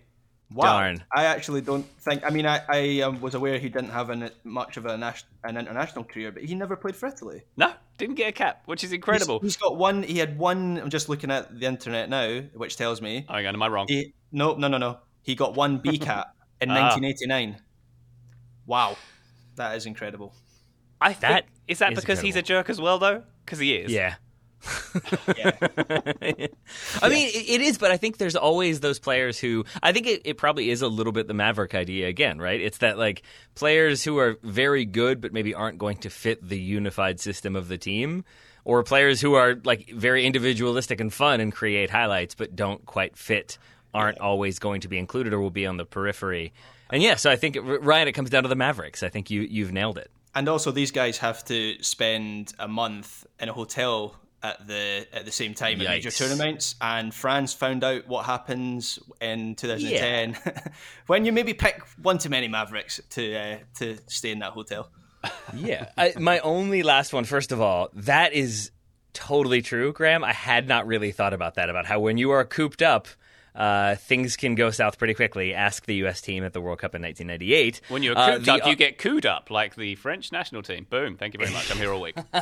[0.52, 0.78] Wow.
[0.78, 1.04] Darn.
[1.12, 2.22] I actually don't think.
[2.24, 5.24] I mean, I, I um, was aware he didn't have an, much of a nas-
[5.42, 7.42] an international career, but he never played for Italy.
[7.56, 9.40] No, didn't get a cap, which is incredible.
[9.40, 10.02] he's, he's got one.
[10.02, 10.78] He had one.
[10.78, 13.24] I'm just looking at the internet now, which tells me.
[13.28, 13.86] Oh, hang on, am I wrong?
[13.88, 14.98] He, no, no, no, no.
[15.24, 17.56] He got one B cap in 1989.
[17.58, 17.62] Ah.
[18.66, 18.96] Wow,
[19.56, 20.32] that is incredible.
[21.00, 23.24] I think, That is that is because he's a jerk as well, though?
[23.44, 23.90] Because he is.
[23.90, 24.14] Yeah.
[27.02, 30.06] I mean, it, it is, but I think there's always those players who I think
[30.06, 32.60] it, it probably is a little bit the Maverick idea again, right?
[32.60, 33.22] It's that like
[33.54, 37.68] players who are very good but maybe aren't going to fit the unified system of
[37.68, 38.24] the team,
[38.64, 43.18] or players who are like very individualistic and fun and create highlights but don't quite
[43.18, 43.58] fit,
[43.94, 46.52] aren't always going to be included or will be on the periphery.
[46.90, 49.02] And yeah, so I think Ryan, it comes down to the Mavericks.
[49.02, 50.10] I think you you've nailed it.
[50.34, 55.24] And also, these guys have to spend a month in a hotel at the at
[55.24, 56.74] the same time at major tournaments.
[56.80, 60.36] And France found out what happens in 2010
[61.06, 64.90] when you maybe pick one too many Mavericks to uh, to stay in that hotel.
[65.56, 65.88] Yeah.
[65.96, 68.72] I, my only last one, first of all, that is
[69.14, 70.22] totally true, Graham.
[70.22, 73.08] I had not really thought about that, about how when you are cooped up,
[73.54, 75.54] uh, things can go south pretty quickly.
[75.54, 76.20] Ask the U.S.
[76.20, 77.80] team at the World Cup in 1998.
[77.88, 80.86] When you're Uh, cooped the- up, you get cooed up like the French national team.
[80.90, 81.16] Boom.
[81.16, 81.70] Thank you very much.
[81.70, 82.16] I'm here all week.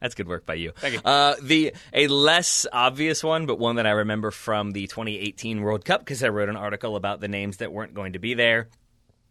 [0.00, 0.72] That's good work by you.
[0.76, 1.00] Thank you.
[1.00, 5.84] Uh, the a less obvious one, but one that I remember from the 2018 World
[5.84, 8.68] Cup because I wrote an article about the names that weren't going to be there.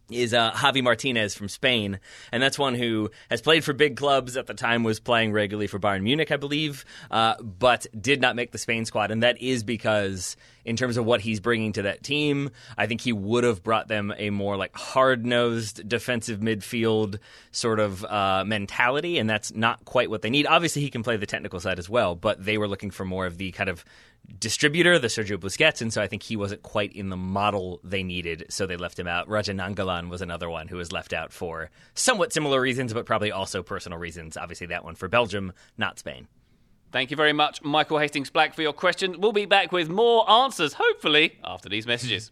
[0.10, 1.98] Is uh, Javi Martinez from Spain,
[2.32, 4.36] and that's one who has played for big clubs.
[4.36, 8.36] At the time, was playing regularly for Bayern Munich, I believe, uh, but did not
[8.36, 10.36] make the Spain squad, and that is because,
[10.66, 13.88] in terms of what he's bringing to that team, I think he would have brought
[13.88, 17.18] them a more like hard-nosed defensive midfield
[17.52, 20.46] sort of uh, mentality, and that's not quite what they need.
[20.46, 23.26] Obviously, he can play the technical side as well, but they were looking for more
[23.26, 23.86] of the kind of
[24.40, 28.04] distributor, the Sergio Busquets, and so I think he wasn't quite in the model they
[28.04, 29.28] needed, so they left him out.
[29.28, 33.32] Radja Nainggolan was another one who was left out for somewhat similar reasons, but probably
[33.32, 34.38] also personal reasons.
[34.38, 36.28] Obviously, that one for Belgium, not Spain.
[36.92, 39.20] Thank you very much, Michael Hastings Black, for your question.
[39.20, 42.32] We'll be back with more answers, hopefully, after these messages.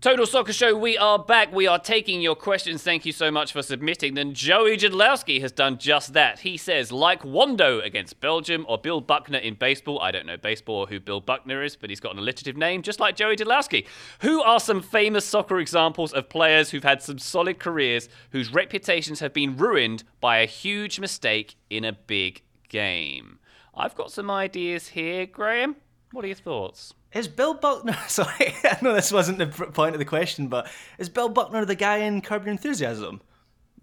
[0.00, 1.52] Total Soccer Show, we are back.
[1.52, 2.84] We are taking your questions.
[2.84, 4.32] Thank you so much for submitting them.
[4.32, 6.38] Joey Jadlowski has done just that.
[6.38, 10.00] He says, like Wondo against Belgium or Bill Buckner in baseball.
[10.00, 12.82] I don't know baseball or who Bill Buckner is, but he's got an alliterative name,
[12.82, 13.88] just like Joey Jadlowski.
[14.20, 19.18] Who are some famous soccer examples of players who've had some solid careers whose reputations
[19.18, 23.40] have been ruined by a huge mistake in a big game?
[23.74, 25.74] I've got some ideas here, Graham.
[26.12, 26.94] What are your thoughts?
[27.12, 27.96] Is Bill Buckner?
[28.08, 31.74] Sorry, I know this wasn't the point of the question, but is Bill Buckner the
[31.74, 33.20] guy in Curb Your Enthusiasm?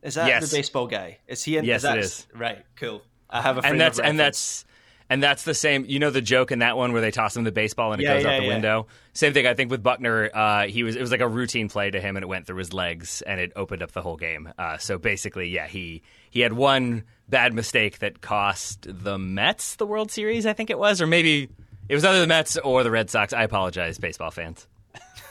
[0.04, 0.50] Is that Yes.
[0.52, 1.18] the baseball guy?
[1.28, 1.66] Is he in?
[1.66, 2.28] Yes, is that, it is.
[2.36, 3.02] Right, cool.
[3.30, 4.66] I have a and that's of and that's
[5.10, 5.86] and that's the same.
[5.88, 8.06] You know the joke in that one where they toss him the baseball and it
[8.06, 8.54] Yeah, goes yeah, out the yeah.
[8.54, 8.88] window.
[9.14, 9.48] Same thing.
[9.48, 12.16] I think with Buckner, uh, he was it was like a routine play to him
[12.18, 14.54] and it went through his legs and it opened up the whole game.
[14.60, 19.88] Uh, so basically, yeah, he he had one bad mistake that cost the Mets the
[19.88, 20.46] World Series.
[20.46, 21.50] I think it was, or maybe
[21.90, 23.34] it was either the Mets or the Red Sox.
[23.34, 24.68] I apologize, baseball fans.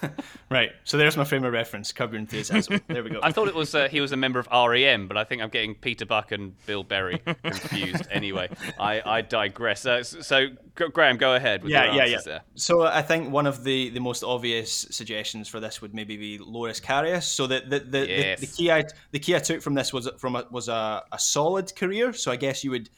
[0.50, 0.72] right.
[0.84, 1.90] So there's my frame of reference.
[1.92, 2.80] Curb Your Enthusiasm.
[2.88, 3.20] there we go.
[3.22, 5.48] I thought it was uh, he was a member of REM, but I think I'm
[5.48, 8.06] getting Peter Buck and Bill Berry confused.
[8.10, 9.86] anyway, I, I digress.
[9.86, 11.62] Uh, s- so, Graham, go ahead.
[11.62, 12.32] With yeah, your yeah, answers yeah.
[12.32, 12.40] There.
[12.56, 16.36] So I think one of the, the most obvious suggestions for this would maybe be
[16.38, 17.22] Loris Karius.
[17.22, 18.40] So the the, the, Yes.
[18.40, 21.02] the, the key I the key I took from this was from a, was a,
[21.10, 22.12] a solid career.
[22.12, 22.90] So I guess you would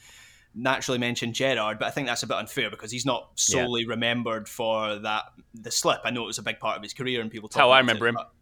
[0.57, 4.49] naturally mention Gerrard, but I think that's a bit unfair because he's not solely remembered
[4.49, 6.01] for that the slip.
[6.05, 7.79] I know it was a big part of his career, and people talk how I
[7.79, 8.15] remember him.
[8.17, 8.33] but-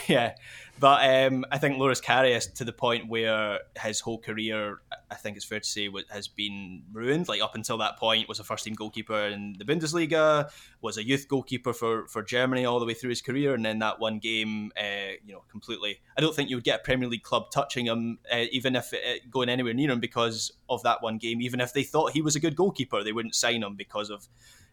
[0.08, 0.34] yeah,
[0.80, 5.36] but um, I think Loris Karius to the point where his whole career, I think
[5.36, 7.28] it's fair to say, has been ruined.
[7.28, 10.50] Like up until that point, was a first team goalkeeper in the Bundesliga,
[10.80, 13.78] was a youth goalkeeper for, for Germany all the way through his career, and then
[13.80, 16.00] that one game, uh, you know, completely.
[16.16, 18.92] I don't think you would get a Premier League club touching him, uh, even if
[19.30, 21.42] going anywhere near him because of that one game.
[21.42, 24.28] Even if they thought he was a good goalkeeper, they wouldn't sign him because of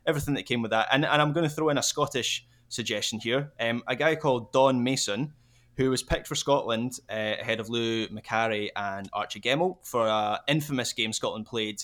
[0.05, 0.87] everything that came with that.
[0.89, 3.51] And, and I'm going to throw in a Scottish suggestion here.
[3.59, 5.33] Um, a guy called Don Mason,
[5.77, 10.39] who was picked for Scotland uh, ahead of Lou Macari and Archie Gemmill for an
[10.47, 11.83] infamous game Scotland played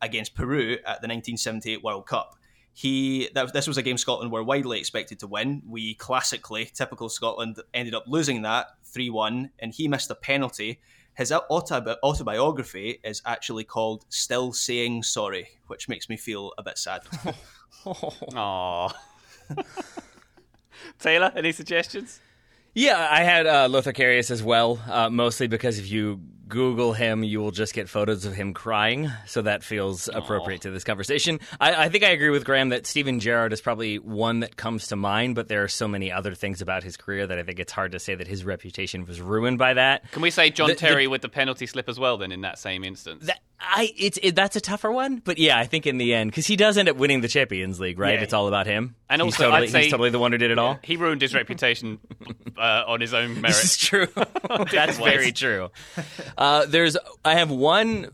[0.00, 2.36] against Peru at the 1978 World Cup.
[2.72, 5.62] He that, this was a game Scotland were widely expected to win.
[5.68, 10.80] We classically, typical Scotland, ended up losing that 3 1, and he missed a penalty.
[11.16, 16.78] His autobi- autobiography is actually called Still Saying Sorry, which makes me feel a bit
[16.78, 17.02] sad.
[17.84, 18.92] Aww.
[20.98, 22.20] Taylor, any suggestions?
[22.74, 27.24] Yeah, I had uh, Lothar Karius as well, uh, mostly because if you Google him,
[27.24, 29.10] you will just get photos of him crying.
[29.26, 31.40] So that feels appropriate to this conversation.
[31.60, 34.88] I, I think I agree with Graham that Steven Gerrard is probably one that comes
[34.88, 37.58] to mind, but there are so many other things about his career that I think
[37.58, 40.10] it's hard to say that his reputation was ruined by that.
[40.12, 42.18] Can we say John The- the- Terry with the penalty slip as well?
[42.18, 45.58] Then in that same instance, That, I it's it, that's a tougher one, but yeah,
[45.58, 48.14] I think in the end because he does end up winning the Champions League, right?
[48.14, 48.22] Yeah.
[48.22, 50.38] It's all about him, And he's also, totally, I'd say- he's totally the one who
[50.38, 50.78] did it all.
[50.82, 51.98] he ruined his reputation
[52.58, 53.54] uh, on his own merit.
[53.54, 54.06] This is true.
[54.70, 55.70] That's very true.
[55.96, 56.02] Uh,
[56.68, 58.10] there's, I have one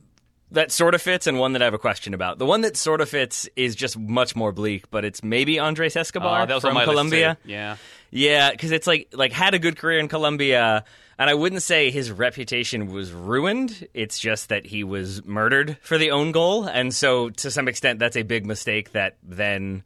[0.53, 2.39] that sort of fits and one that I have a question about.
[2.39, 5.97] The one that sort of fits is just much more bleak, but it's maybe Andres
[5.97, 7.39] Escobar was from Colombia.
[7.45, 7.77] Yeah.
[8.11, 10.85] Yeah, because it's like like had a good career in Colombia,
[11.17, 13.87] and I wouldn't say his reputation was ruined.
[13.95, 18.01] It's just that he was murdered for the own goal, and so to some extent,
[18.01, 19.85] that's a big mistake that then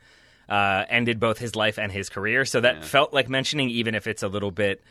[0.48, 2.46] uh, ended both his life and his career.
[2.46, 4.82] So that felt like mentioning, even if it's a little bit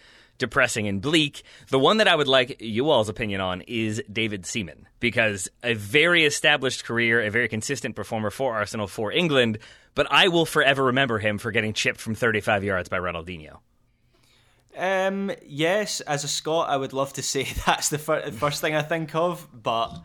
[0.44, 1.44] depressing and bleak.
[1.70, 5.74] The one that I would like you all's opinion on is David Seaman, because a
[5.74, 9.58] very established career, a very consistent performer for Arsenal, for England,
[9.96, 13.60] but I will forever remember him for getting chipped from 35 yards by Ronaldinho.
[14.76, 18.76] Um, yes, as a Scot, I would love to say that's the fir- first thing
[18.76, 19.98] I think of, but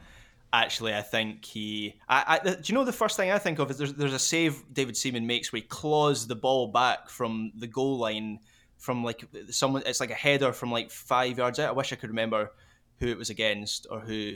[0.53, 1.97] actually, I think he.
[2.09, 4.21] I, I, do you know the first thing I think of is there's, there's a
[4.21, 8.39] save David Seaman makes where he claws the ball back from the goal line
[8.79, 9.83] from like someone.
[9.87, 11.69] It's like a header from like five yards out.
[11.69, 12.53] I wish I could remember
[12.99, 14.35] who it was against or who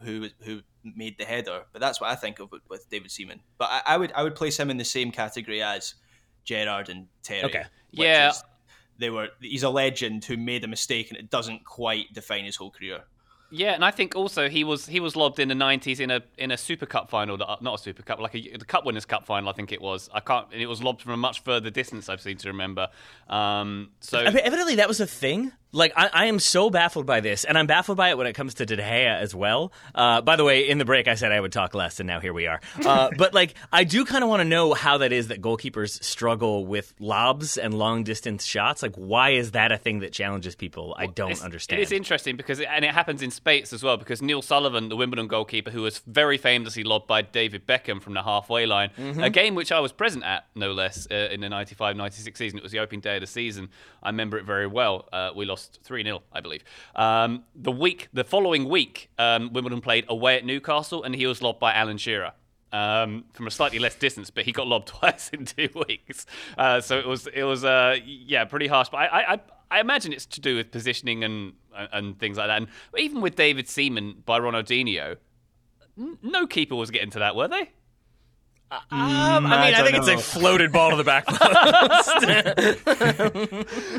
[0.00, 3.40] who who made the header, but that's what I think of with, with David Seaman.
[3.58, 5.94] But I, I, would I would place him in the same category as
[6.44, 7.44] Gerrard and Terry.
[7.44, 7.64] Okay.
[7.90, 8.30] Yeah.
[8.30, 8.42] Is,
[8.98, 12.56] they were he's a legend who made a mistake and it doesn't quite define his
[12.56, 13.04] whole career.
[13.54, 16.22] Yeah, and I think also he was he was lobbed in the '90s in a
[16.38, 19.26] in a Super Cup final, not a Super Cup, like a, the Cup Winners' Cup
[19.26, 19.50] final.
[19.50, 20.08] I think it was.
[20.12, 20.46] I can't.
[20.52, 22.08] And it was lobbed from a much further distance.
[22.08, 22.88] I've seem to remember.
[23.28, 25.52] Um, so I mean, evidently that was a thing.
[25.74, 28.34] Like I, I, am so baffled by this, and I'm baffled by it when it
[28.34, 29.72] comes to De as well.
[29.94, 32.20] Uh, by the way, in the break, I said I would talk less, and now
[32.20, 32.60] here we are.
[32.84, 36.04] Uh, but like, I do kind of want to know how that is that goalkeepers
[36.04, 38.82] struggle with lobs and long distance shots.
[38.82, 40.94] Like, why is that a thing that challenges people?
[40.98, 41.80] I don't it's, understand.
[41.80, 43.96] It is interesting because, it, and it happens in space as well.
[43.96, 48.12] Because Neil Sullivan, the Wimbledon goalkeeper, who was very famously lobbed by David Beckham from
[48.12, 49.22] the halfway line, mm-hmm.
[49.22, 52.58] a game which I was present at, no less, uh, in the 95-96 season.
[52.58, 53.70] It was the opening day of the season.
[54.02, 55.08] I remember it very well.
[55.10, 56.64] Uh, we lost three 0 I believe.
[56.94, 61.42] Um, the week, the following week, um, Wimbledon played away at Newcastle, and he was
[61.42, 62.32] lobbed by Alan Shearer.
[62.74, 66.24] Um, from a slightly less distance, but he got lobbed twice in two weeks.
[66.56, 68.88] Uh, so it was it was uh, yeah pretty harsh.
[68.88, 69.40] But I, I
[69.70, 72.58] I imagine it's to do with positioning and and things like that.
[72.58, 75.16] And even with David Seaman by Ronaldinho,
[75.96, 77.70] no keeper was getting to that, were they?
[78.72, 80.02] Um, I mean, I, I think know.
[80.02, 81.38] it's a floated ball to the back post.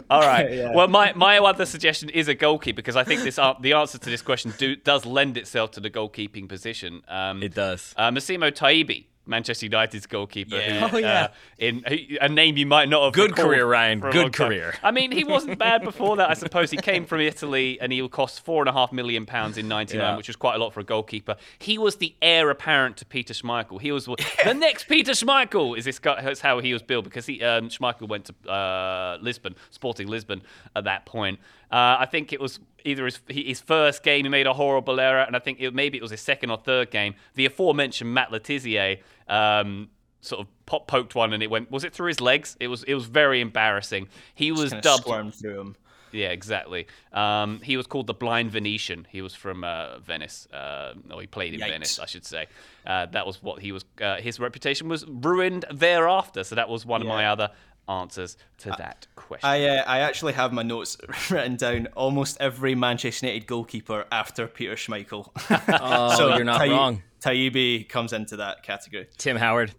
[0.09, 0.43] All right.
[0.53, 0.74] Yeah.
[0.74, 3.97] Well, my, my other suggestion is a goalkeeper because I think this uh, the answer
[3.97, 7.01] to this question do, does lend itself to the goalkeeping position.
[7.07, 7.93] Um, it does.
[7.97, 10.55] Uh, Massimo Taibi Manchester United's goalkeeper.
[10.55, 10.88] Yeah.
[10.88, 11.84] Who, oh yeah, uh, in
[12.19, 13.13] a name you might not have.
[13.13, 13.99] Good career, Ryan.
[13.99, 14.76] Good career.
[14.84, 16.30] I mean, he wasn't bad before that.
[16.30, 19.57] I suppose he came from Italy and he cost four and a half million pounds
[19.57, 20.17] in '99, yeah.
[20.17, 21.36] which was quite a lot for a goalkeeper.
[21.59, 23.80] He was the heir apparent to Peter Schmeichel.
[23.80, 25.78] He was the next Peter Schmeichel.
[25.78, 29.17] Is this guy, that's how he was billed because he um, Schmeichel went to uh,
[29.21, 30.41] Lisbon, Sporting Lisbon
[30.76, 31.39] at that point.
[31.71, 35.21] Uh, I think it was either his, his first game he made a horrible error,
[35.21, 37.15] and I think it, maybe it was his second or third game.
[37.34, 39.89] The aforementioned Matt Le Tissier um,
[40.21, 41.71] sort of pop poked one, and it went.
[41.71, 42.55] Was it through his legs?
[42.59, 42.84] It was.
[42.84, 44.07] It was very embarrassing.
[44.34, 45.03] He was dubbed.
[45.05, 45.76] through him.
[46.13, 46.86] Yeah, exactly.
[47.11, 49.07] Um, he was called the Blind Venetian.
[49.09, 51.69] He was from uh, Venice, uh, or he played in Yikes.
[51.69, 52.45] Venice, I should say.
[52.86, 53.84] Uh, that was what he was.
[53.99, 56.43] Uh, his reputation was ruined thereafter.
[56.43, 57.07] So that was one yeah.
[57.07, 57.49] of my other
[57.88, 59.49] answers to that question.
[59.49, 60.97] I uh, I actually have my notes
[61.29, 61.88] written down.
[61.95, 65.29] Almost every Manchester United goalkeeper after Peter Schmeichel.
[65.81, 67.03] oh, so you're not Tay- wrong.
[67.21, 69.07] Taibi comes into that category.
[69.17, 69.73] Tim Howard.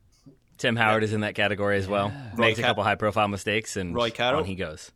[0.56, 1.06] Tim Howard yeah.
[1.06, 2.08] is in that category as well.
[2.08, 2.38] Yeah.
[2.38, 4.40] Makes Roy a couple high profile mistakes and Roy Carroll.
[4.40, 4.92] on he goes.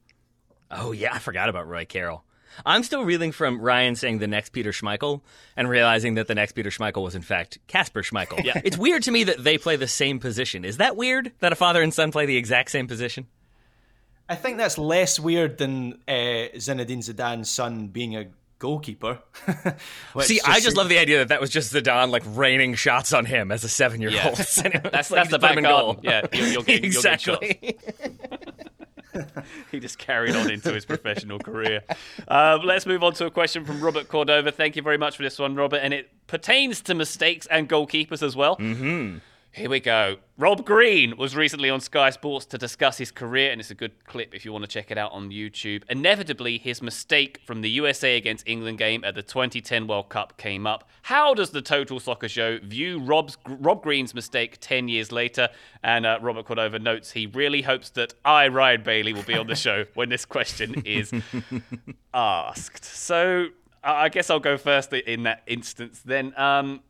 [0.70, 2.24] Oh yeah, I forgot about Roy Carroll.
[2.66, 5.20] I'm still reeling from Ryan saying the next Peter Schmeichel
[5.56, 8.44] and realizing that the next Peter Schmeichel was in fact Kasper Schmeichel.
[8.44, 8.60] Yeah.
[8.64, 10.64] It's weird to me that they play the same position.
[10.64, 13.26] Is that weird that a father and son play the exact same position?
[14.28, 18.26] I think that's less weird than uh, Zinedine Zidane's son being a
[18.58, 19.20] goalkeeper.
[20.20, 23.12] See, just I just love the idea that that was just Zidane like raining shots
[23.12, 24.16] on him as a seven-year-old.
[24.16, 24.30] Yeah.
[24.34, 25.98] that's, like that's the back goal.
[26.02, 27.58] Yeah, you'll, you'll get, exactly.
[27.62, 28.12] You'll
[29.70, 31.82] he just carried on into his professional career.
[32.26, 34.52] Uh, let's move on to a question from Robert Cordova.
[34.52, 35.78] Thank you very much for this one, Robert.
[35.78, 38.56] And it pertains to mistakes and goalkeepers as well.
[38.56, 39.18] Mm-hmm.
[39.50, 40.18] Here we go.
[40.36, 44.04] Rob Green was recently on Sky Sports to discuss his career, and it's a good
[44.04, 45.82] clip if you want to check it out on YouTube.
[45.88, 50.66] Inevitably, his mistake from the USA against England game at the 2010 World Cup came
[50.66, 50.88] up.
[51.02, 55.48] How does the Total Soccer Show view Rob's, Rob Green's mistake 10 years later?
[55.82, 59.48] And uh, Robert Cordova notes he really hopes that I, Ryan Bailey, will be on
[59.48, 61.12] the show when this question is
[62.14, 62.84] asked.
[62.84, 63.48] So
[63.82, 66.38] I guess I'll go first in that instance then.
[66.38, 66.80] Um,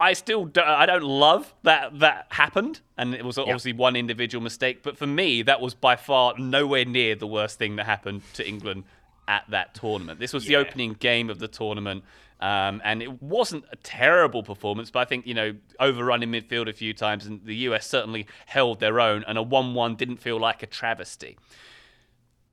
[0.00, 4.42] I still don't, I don't love that that happened, and it was obviously one individual
[4.42, 4.82] mistake.
[4.82, 8.48] But for me, that was by far nowhere near the worst thing that happened to
[8.48, 8.84] England
[9.28, 10.18] at that tournament.
[10.18, 10.58] This was yeah.
[10.58, 12.02] the opening game of the tournament,
[12.40, 14.90] um, and it wasn't a terrible performance.
[14.90, 18.26] But I think you know overrun in midfield a few times, and the US certainly
[18.46, 19.22] held their own.
[19.28, 21.36] And a one-one didn't feel like a travesty.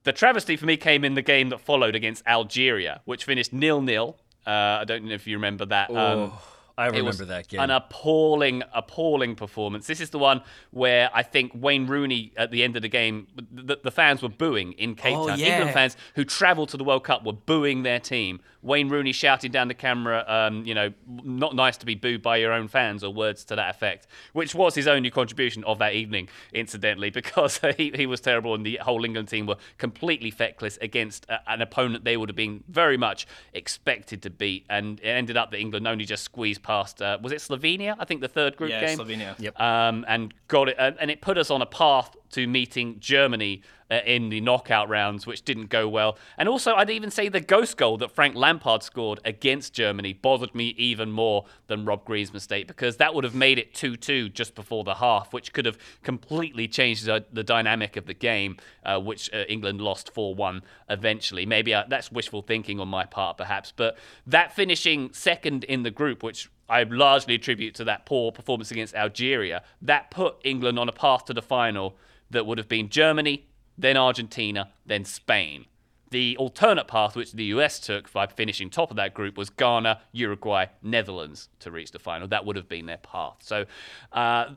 [0.03, 4.17] The travesty for me came in the game that followed against Algeria, which finished nil-nil.
[4.45, 5.89] Uh, I don't know if you remember that.
[5.89, 5.95] Um,
[6.33, 6.41] oh.
[6.77, 7.59] I remember that game.
[7.59, 9.87] An appalling, appalling performance.
[9.87, 13.27] This is the one where I think Wayne Rooney at the end of the game,
[13.51, 15.39] the, the fans were booing in Cape oh, Town.
[15.39, 15.55] Yeah.
[15.55, 19.49] England fans who travelled to the World Cup were booing their team Wayne Rooney shouting
[19.49, 23.03] down the camera, um, you know, not nice to be booed by your own fans
[23.03, 27.59] or words to that effect, which was his only contribution of that evening, incidentally, because
[27.77, 31.61] he, he was terrible and the whole England team were completely feckless against a, an
[31.61, 34.65] opponent they would have been very much expected to beat.
[34.69, 37.95] And it ended up that England only just squeezed past, uh, was it Slovenia?
[37.97, 38.99] I think the third group Yeah, game.
[38.99, 39.39] Slovenia.
[39.39, 39.59] Yep.
[39.59, 43.61] Um, and got it, and, and it put us on a path to meeting Germany
[43.89, 46.17] uh, in the knockout rounds, which didn't go well.
[46.37, 50.53] And also, I'd even say the ghost goal that Frank Lampard scored against Germany bothered
[50.53, 54.29] me even more than Rob Green's mistake because that would have made it 2 2
[54.29, 58.57] just before the half, which could have completely changed the, the dynamic of the game,
[58.83, 61.45] uh, which uh, England lost 4 1 eventually.
[61.45, 63.71] Maybe uh, that's wishful thinking on my part, perhaps.
[63.75, 68.71] But that finishing second in the group, which I largely attribute to that poor performance
[68.71, 71.95] against Algeria, that put England on a path to the final
[72.29, 73.47] that would have been Germany,
[73.77, 75.65] then Argentina, then Spain.
[76.09, 80.01] The alternate path, which the US took by finishing top of that group, was Ghana,
[80.13, 82.27] Uruguay, Netherlands to reach the final.
[82.27, 83.37] That would have been their path.
[83.39, 83.65] So,
[84.13, 84.51] uh,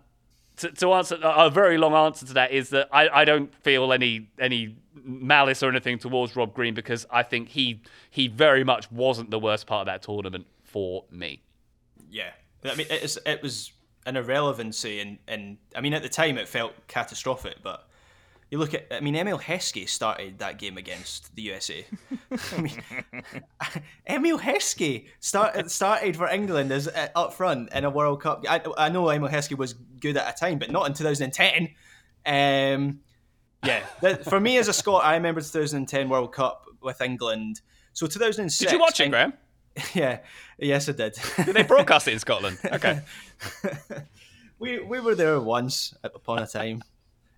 [0.58, 3.92] to, to answer a very long answer to that is that I, I don't feel
[3.92, 8.90] any any malice or anything towards Rob Green because I think he he very much
[8.92, 11.40] wasn't the worst part of that tournament for me.
[12.11, 12.30] Yeah,
[12.64, 13.72] I mean, it, is, it was
[14.06, 17.88] an irrelevancy, and, and I mean, at the time it felt catastrophic, but
[18.50, 21.86] you look at, I mean, Emile Heskey started that game against the USA.
[22.56, 22.82] I mean,
[24.08, 28.44] Emile Heskey start, started for England as uh, up front in a World Cup.
[28.48, 31.68] I, I know Emile Heskey was good at a time, but not in 2010.
[32.26, 33.00] Um,
[33.64, 37.61] yeah, that, for me as a Scot, I remember 2010 World Cup with England.
[37.92, 38.58] So 2006.
[38.58, 39.34] Did you watch it, Graham?
[39.94, 40.18] Yeah,
[40.58, 41.16] yes, it did.
[41.36, 42.58] Did they broadcast it in Scotland?
[42.64, 43.00] Okay.
[44.58, 46.82] we we were there once upon a time.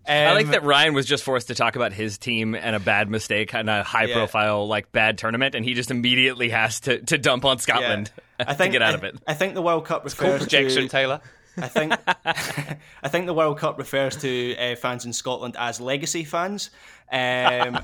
[0.08, 2.80] I like Um, that Ryan was just forced to talk about his team and a
[2.80, 4.14] bad mistake and a high Yeah.
[4.14, 8.54] profile like bad tournament, and he just immediately has to, to dump on Scotland I
[8.54, 9.16] think to get out I, of it.
[9.28, 10.88] I think the World Cup refers projection, to.
[10.88, 11.20] Taylor.
[11.56, 11.92] I think
[12.26, 16.70] I think the World Cup refers to uh, fans in Scotland as legacy fans.
[17.12, 17.78] Um,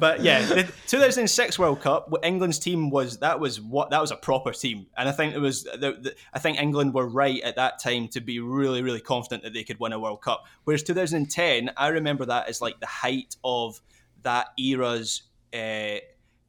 [0.00, 4.16] but yeah, the 2006 World Cup, England's team was that was what that was a
[4.16, 7.56] proper team, and I think it was the, the, I think England were right at
[7.56, 10.46] that time to be really really confident that they could win a World Cup.
[10.64, 13.80] Whereas 2010, I remember that as like the height of
[14.22, 15.22] that era's.
[15.52, 15.98] Uh,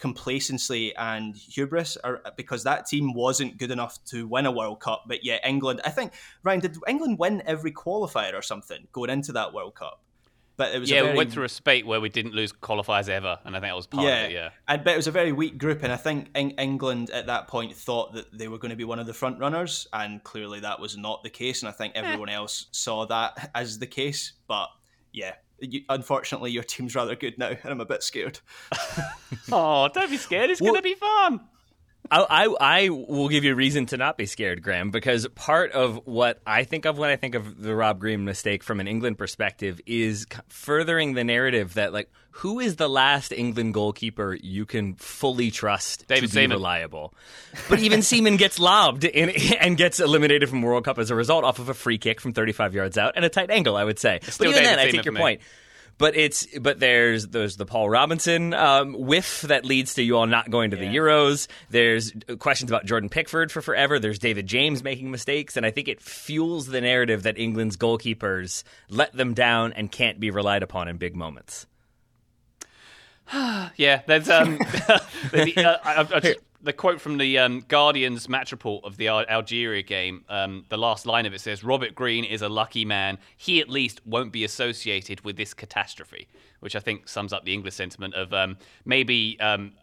[0.02, 5.04] complacency and hubris are, because that team wasn't good enough to win a World Cup.
[5.08, 9.32] But yeah, England, I think Ryan, did England win every qualifier or something going into
[9.34, 10.02] that World Cup?
[10.62, 13.10] But it was Yeah, very, we went through a spate where we didn't lose qualifiers
[13.10, 14.34] ever, and I think that was part yeah, of it.
[14.36, 14.50] Yeah.
[14.68, 17.48] And, but it was a very weak group, and I think Eng- England at that
[17.48, 20.60] point thought that they were going to be one of the front runners, and clearly
[20.60, 21.64] that was not the case.
[21.64, 22.02] And I think eh.
[22.04, 24.34] everyone else saw that as the case.
[24.48, 24.70] But
[25.12, 28.40] yeah, you, unfortunately, your team's rather good now, and I'm a bit scared.
[29.52, 30.52] Oh, don't be scared.
[30.52, 31.40] It's Well- going to be fun.
[32.10, 35.72] I, I I will give you a reason to not be scared, Graham, because part
[35.72, 38.88] of what I think of when I think of the Rob Green mistake from an
[38.88, 44.66] England perspective is furthering the narrative that like who is the last England goalkeeper you
[44.66, 46.58] can fully trust David to be Seaman.
[46.58, 47.14] reliable.
[47.70, 49.30] But even Seaman gets lobbed in,
[49.60, 52.34] and gets eliminated from World Cup as a result off of a free kick from
[52.34, 54.20] 35 yards out and a tight angle, I would say.
[54.24, 55.40] Still but even David then, I take your me.
[56.02, 56.14] Point.
[56.14, 60.28] But it's but there's there's the Paul Robinson um, whiff that leads to you all
[60.28, 61.48] not going to the Euros.
[61.70, 64.00] There's questions about Jordan Pickford for forever.
[64.00, 68.64] There's David James making mistakes, and I think it fuels the narrative that England's goalkeepers
[68.90, 71.66] let them down and can't be relied upon in big moments.
[73.78, 74.58] Yeah, there's um,
[75.32, 79.08] the, uh, I, I just, the quote from the um, Guardian's match report of the
[79.08, 80.24] Al- Algeria game.
[80.30, 83.18] Um, the last line of it says, "Robert Green is a lucky man.
[83.38, 86.28] He at least won't be associated with this catastrophe,"
[86.60, 89.40] which I think sums up the English sentiment of um, maybe.
[89.40, 89.74] Um,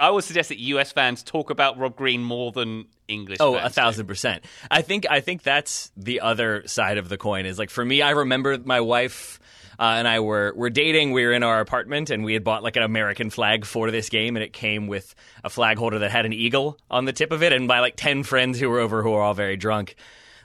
[0.00, 3.38] I would suggest that US fans talk about Rob Green more than English.
[3.40, 4.44] Oh, fans a thousand percent.
[4.70, 7.46] I think I think that's the other side of the coin.
[7.46, 9.38] Is like for me, I remember my wife
[9.78, 11.12] uh, and I were were dating.
[11.12, 14.08] We were in our apartment, and we had bought like an American flag for this
[14.08, 15.14] game, and it came with
[15.44, 17.52] a flag holder that had an eagle on the tip of it.
[17.52, 19.96] And by like ten friends who were over, who were all very drunk.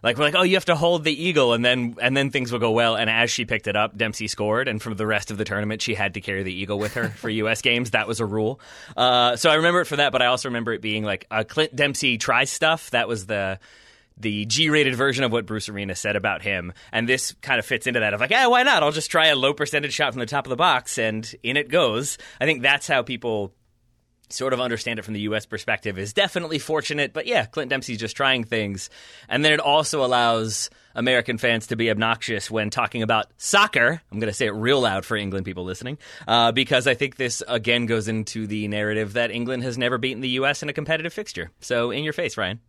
[0.04, 2.52] Like we're like, oh, you have to hold the eagle, and then and then things
[2.52, 2.96] will go well.
[2.96, 5.82] And as she picked it up, Dempsey scored, and for the rest of the tournament,
[5.82, 7.62] she had to carry the eagle with her for U.S.
[7.62, 7.92] games.
[7.92, 8.60] That was a rule.
[8.98, 11.46] Uh, so I remember it for that, but I also remember it being like a
[11.46, 12.90] Clint Dempsey tries stuff.
[12.92, 13.60] That was the
[14.22, 17.88] the G-rated version of what Bruce Arena said about him, and this kind of fits
[17.88, 18.84] into that of like, yeah, why not?
[18.84, 21.58] I'll just try a low percentage shot from the top of the box, and in
[21.58, 22.18] it goes.
[22.40, 23.54] I think that's how people
[24.34, 25.46] sort of understand it from the U.S.
[25.46, 27.14] perspective is definitely fortunate.
[27.14, 28.90] But yeah, Clint Dempsey's just trying things.
[29.30, 34.02] And then it also allows American fans to be obnoxious when talking about soccer.
[34.12, 35.98] I'm going to say it real loud for England people listening,
[36.28, 40.22] uh, because I think this again goes into the narrative that England has never beaten
[40.22, 40.64] the U.S.
[40.64, 41.52] in a competitive fixture.
[41.60, 42.60] So in your face, Ryan.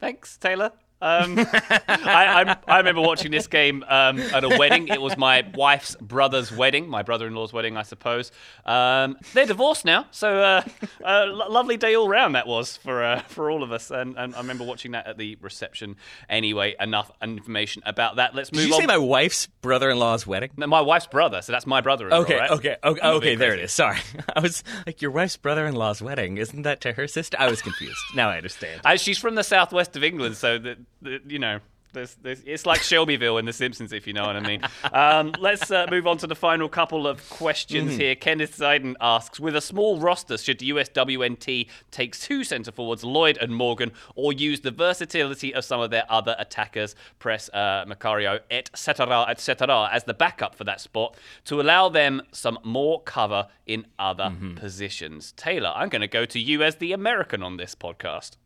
[0.00, 0.72] Thanks, Taylor.
[1.00, 4.88] Um, I, I, I, remember watching this game um, at a wedding.
[4.88, 8.32] It was my wife's brother's wedding, my brother-in-law's wedding, I suppose.
[8.66, 10.62] Um, they're divorced now, so uh,
[11.04, 13.92] a lovely day all round that was for uh, for all of us.
[13.92, 15.96] And, and, I remember watching that at the reception.
[16.28, 18.34] Anyway, enough information about that.
[18.34, 18.64] Let's move on.
[18.64, 18.80] Did you on.
[18.80, 20.50] say my wife's brother-in-law's wedding?
[20.56, 22.22] No, my wife's brother, so that's my brother-in-law.
[22.22, 22.50] Okay, right?
[22.50, 23.72] okay, okay, okay there it is.
[23.72, 23.98] Sorry,
[24.36, 26.38] I was like your wife's brother-in-law's wedding.
[26.38, 27.36] Isn't that to her sister?
[27.38, 28.00] I was confused.
[28.16, 28.80] now I understand.
[28.84, 30.58] As she's from the southwest of England, so
[31.02, 31.60] that you know
[31.92, 34.62] there's, there's, it's like Shelbyville in The Simpsons, if you know what I mean.
[34.92, 38.00] Um, let's uh, move on to the final couple of questions mm-hmm.
[38.00, 38.14] here.
[38.14, 43.38] Kenneth Ziden asks With a small roster, should the USWNT take two centre forwards, Lloyd
[43.38, 48.40] and Morgan, or use the versatility of some of their other attackers, Press, uh, Macario,
[48.50, 53.86] etc., etc., as the backup for that spot to allow them some more cover in
[53.98, 54.54] other mm-hmm.
[54.54, 55.32] positions?
[55.32, 58.36] Taylor, I'm going to go to you as the American on this podcast.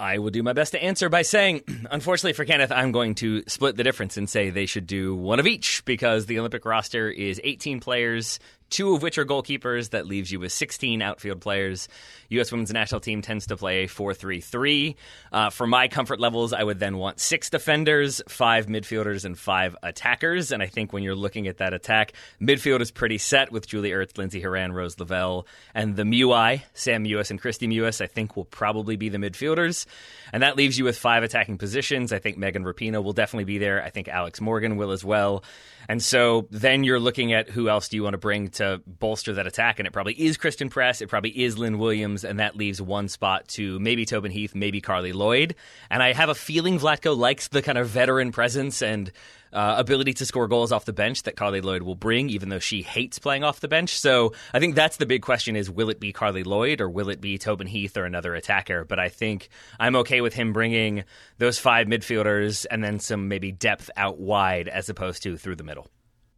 [0.00, 3.42] I will do my best to answer by saying, unfortunately for Kenneth, I'm going to
[3.46, 7.10] split the difference and say they should do one of each because the Olympic roster
[7.10, 8.40] is 18 players,
[8.70, 9.90] two of which are goalkeepers.
[9.90, 11.88] That leaves you with 16 outfield players.
[12.30, 12.52] U.S.
[12.52, 14.96] women's national team tends to play a 4 3 3.
[15.32, 19.76] Uh, for my comfort levels, I would then want six defenders, five midfielders, and five
[19.82, 20.52] attackers.
[20.52, 23.90] And I think when you're looking at that attack, midfield is pretty set with Julie
[23.90, 28.36] Ertz, Lindsey Horan, Rose Lavelle, and the MUI, Sam Mewis and Kristie Mewis, I think
[28.36, 29.86] will probably be the midfielders.
[30.32, 32.12] And that leaves you with five attacking positions.
[32.12, 33.82] I think Megan Rapinoe will definitely be there.
[33.82, 35.42] I think Alex Morgan will as well.
[35.88, 39.34] And so then you're looking at who else do you want to bring to bolster
[39.34, 42.56] that attack, and it probably is Christen Press, it probably is Lynn Williams, and that
[42.56, 45.54] leaves one spot to maybe Tobin Heath, maybe Carli Lloyd.
[45.90, 49.10] And I have a feeling Vlatko likes the kind of veteran presence and
[49.52, 52.58] uh, ability to score goals off the bench that Carli Lloyd will bring, even though
[52.58, 53.98] she hates playing off the bench.
[53.98, 57.08] So I think that's the big question: is will it be Carli Lloyd or will
[57.08, 58.84] it be Tobin Heath or another attacker?
[58.84, 59.48] But I think
[59.78, 61.04] I'm okay with him bringing
[61.38, 65.64] those five midfielders and then some maybe depth out wide as opposed to through the
[65.64, 65.88] middle.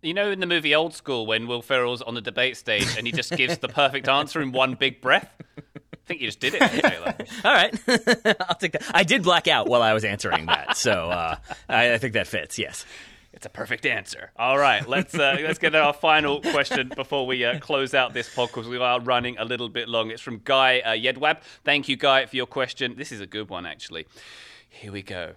[0.03, 3.07] You know, in the movie Old School, when Will Ferrell's on the debate stage and
[3.07, 5.31] he just gives the perfect answer in one big breath.
[5.57, 7.15] I think you just did it, Taylor.
[7.45, 7.73] All right,
[8.49, 8.91] I'll take that.
[8.93, 11.37] I did black out while I was answering that, so uh,
[11.69, 12.59] I, I think that fits.
[12.59, 12.85] Yes.
[13.33, 14.31] It's a perfect answer.
[14.37, 18.33] All right, let's uh, let's get our final question before we uh, close out this
[18.33, 20.11] pod because We are running a little bit long.
[20.11, 21.41] It's from Guy uh, Yedwab.
[21.65, 22.95] Thank you, Guy, for your question.
[22.97, 24.07] This is a good one, actually.
[24.69, 25.33] Here we go.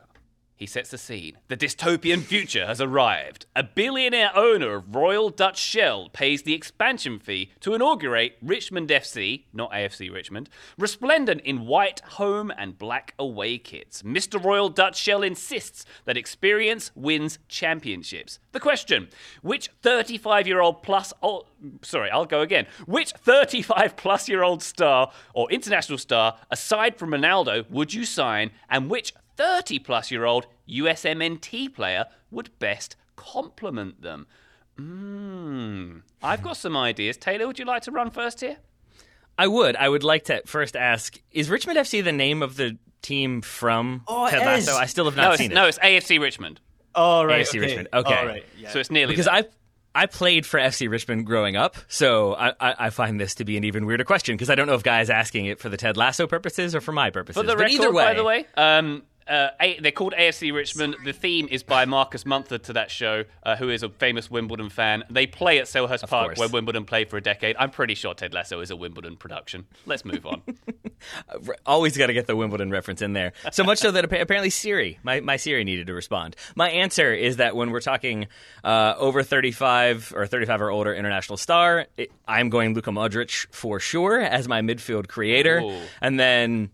[0.58, 1.38] He sets the scene.
[1.49, 3.45] The dystopian future has arrived.
[3.58, 9.43] A billionaire owner of Royal Dutch Shell pays the expansion fee to inaugurate Richmond FC,
[9.51, 14.01] not AFC Richmond, resplendent in white home and black away kits.
[14.03, 14.41] Mr.
[14.41, 18.39] Royal Dutch Shell insists that experience wins championships.
[18.53, 19.10] The question
[19.41, 21.12] which 35 year old plus.
[21.22, 21.47] Oh,
[21.82, 22.66] sorry, I'll go again.
[22.86, 28.51] Which 35 plus year old star or international star, aside from Ronaldo, would you sign,
[28.70, 34.27] and which 30 plus year old USMNT player would best complement them.
[34.77, 35.99] Hmm.
[36.21, 37.17] I've got some ideas.
[37.17, 38.57] Taylor, would you like to run first here?
[39.38, 39.75] I would.
[39.75, 44.03] I would like to first ask Is Richmond FC the name of the team from
[44.07, 44.73] oh, Ted Lasso?
[44.73, 45.55] I still have not no, seen it.
[45.55, 46.59] No, it's AFC Richmond.
[46.93, 47.45] Oh, right.
[47.45, 47.59] AFC okay.
[47.59, 47.88] Richmond.
[47.93, 48.19] Okay.
[48.21, 48.45] Oh, right.
[48.57, 48.71] yeah.
[48.71, 49.13] So it's nearly.
[49.13, 49.45] Because I.
[49.97, 53.55] I played for FC Richmond growing up, so I, I, I find this to be
[53.55, 55.95] an even weirder question because I don't know if guys asking it for the Ted
[55.95, 57.41] Lasso purposes or for my purposes.
[57.41, 60.53] For the but record, either way, by the way, um, uh, a- they're called AFC
[60.53, 60.95] Richmond.
[61.03, 64.69] The theme is by Marcus Mumford to that show, uh, who is a famous Wimbledon
[64.69, 65.03] fan.
[65.09, 66.39] They play at Selhurst Park, course.
[66.39, 67.55] where Wimbledon played for a decade.
[67.57, 69.65] I'm pretty sure Ted Lasso is a Wimbledon production.
[69.86, 70.41] Let's move on.
[71.65, 73.34] Always got to get the Wimbledon reference in there.
[73.51, 76.36] So much so that apparently Siri, my, my Siri needed to respond.
[76.55, 78.28] My answer is that when we're talking
[78.63, 83.80] uh, over 35 or 35 or older international star, it, I'm going Luka Modric for
[83.80, 85.59] sure as my midfield creator.
[85.59, 85.80] Ooh.
[86.01, 86.69] And then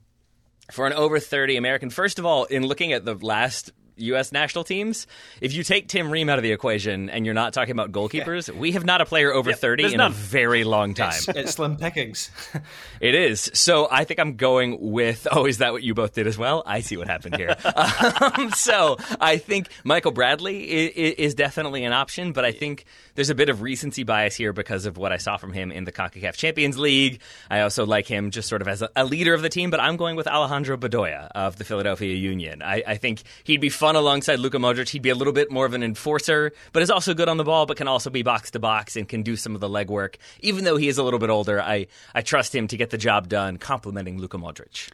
[0.72, 4.32] for an over 30 American, first of all, in looking at the last U.S.
[4.32, 5.08] national teams,
[5.42, 8.54] if you take Tim Ream out of the equation and you're not talking about goalkeepers,
[8.56, 10.12] we have not a player over 30 there's in none.
[10.12, 11.10] a very long time.
[11.10, 12.30] It's, it's slim pickings.
[13.00, 13.50] It is.
[13.56, 15.28] So I think I'm going with.
[15.32, 16.62] Oh, is that what you both did as well?
[16.68, 17.56] I see what happened here.
[18.38, 22.86] um, so I think Michael Bradley is, is definitely an option, but I think
[23.16, 25.86] there's a bit of recency bias here because of what I saw from him in
[25.86, 27.22] the CONCACAF Champions League.
[27.50, 29.80] I also like him just sort of as a, a leader of the team, but
[29.80, 32.62] I'm going with Alejandro Bedoya of the Philadelphia Union.
[32.62, 34.90] I, I think he'd be fun alongside Luka Modric.
[34.90, 37.44] He'd be a little bit more of an enforcer, but is also good on the
[37.44, 40.18] ball, but can also be box to box and can do some of the legwork.
[40.42, 42.98] Even though he is a little bit older, I, I trust him to get the
[43.00, 44.92] job done, complementing Luka Modric.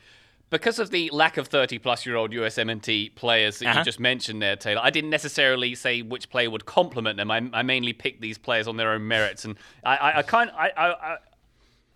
[0.50, 3.80] Because of the lack of 30 plus year old USMNT players that Uh-huh.
[3.80, 7.30] you just mentioned there, Taylor, I didn't necessarily say which player would complement them.
[7.30, 9.44] I, I mainly picked these players on their own merits.
[9.44, 11.18] And I, I, I kind I,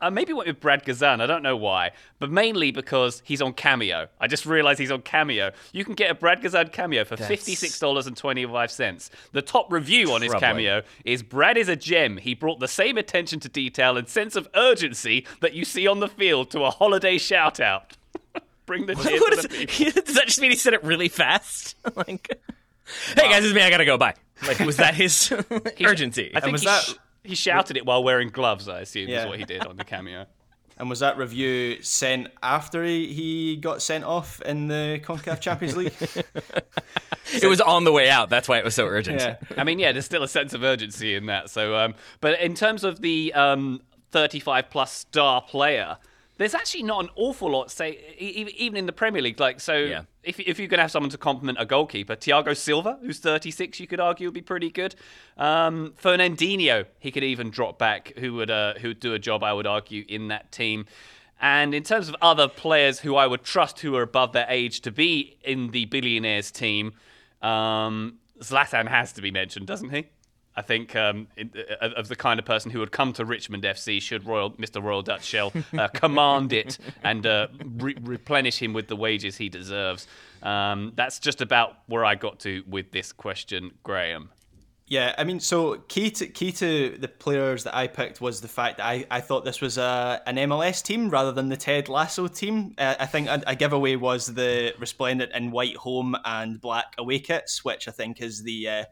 [0.01, 1.21] I, I, I maybe went with Brad Guzan.
[1.21, 4.07] I don't know why, but mainly because he's on Cameo.
[4.19, 5.51] I just realized he's on Cameo.
[5.71, 9.09] You can get a Brad Guzan cameo for $56.25.
[9.31, 10.49] The top review on his Troubling.
[10.49, 12.17] cameo is Brad is a gem.
[12.17, 15.99] He brought the same attention to detail and sense of urgency that you see on
[15.99, 17.97] the field to a holiday shout out.
[18.65, 20.01] Bring the cheer What to is- the people.
[20.03, 21.75] does that just mean he said it really fast?
[21.95, 22.27] like,
[23.15, 23.61] hey guys, it's me.
[23.61, 23.97] I gotta go.
[23.97, 24.15] Bye.
[24.47, 25.31] Like, was that his
[25.83, 26.31] urgency?
[26.33, 26.93] I think was he, that- sh-
[27.23, 30.25] he shouted it while wearing gloves, I assume, is what he did on the cameo.
[30.77, 35.77] And was that review sent after he, he got sent off in the CONCACAF Champions
[35.77, 35.93] League?
[37.33, 38.31] it was on the way out.
[38.31, 39.19] That's why it was so urgent.
[39.19, 39.35] yeah.
[39.57, 41.51] I mean, yeah, there's still a sense of urgency in that.
[41.51, 43.81] So, um, but in terms of the um,
[44.11, 45.97] 35 plus star player,
[46.41, 47.69] there's actually not an awful lot.
[47.71, 49.75] Say, even in the Premier League, like so.
[49.75, 50.03] Yeah.
[50.23, 53.79] If, if you're going to have someone to complement a goalkeeper, Thiago Silva, who's 36,
[53.79, 54.93] you could argue would be pretty good.
[55.35, 59.43] Um, Fernandinho, he could even drop back, who would uh, who would do a job,
[59.43, 60.85] I would argue, in that team.
[61.39, 64.81] And in terms of other players who I would trust who are above their age
[64.81, 66.93] to be in the billionaires team,
[67.41, 70.07] um, Zlatan has to be mentioned, doesn't he?
[70.55, 71.51] I think um, in,
[71.81, 74.83] uh, of the kind of person who would come to Richmond FC should Royal Mr.
[74.83, 77.47] Royal Dutch Shell uh, command it and uh,
[77.77, 80.07] re- replenish him with the wages he deserves.
[80.43, 84.29] Um, that's just about where I got to with this question, Graham.
[84.87, 88.49] Yeah, I mean, so key to key to the players that I picked was the
[88.49, 91.87] fact that I, I thought this was a an MLS team rather than the Ted
[91.87, 92.75] Lasso team.
[92.77, 97.19] Uh, I think a, a giveaway was the resplendent in white home and black away
[97.19, 98.83] kits, which I think is the uh,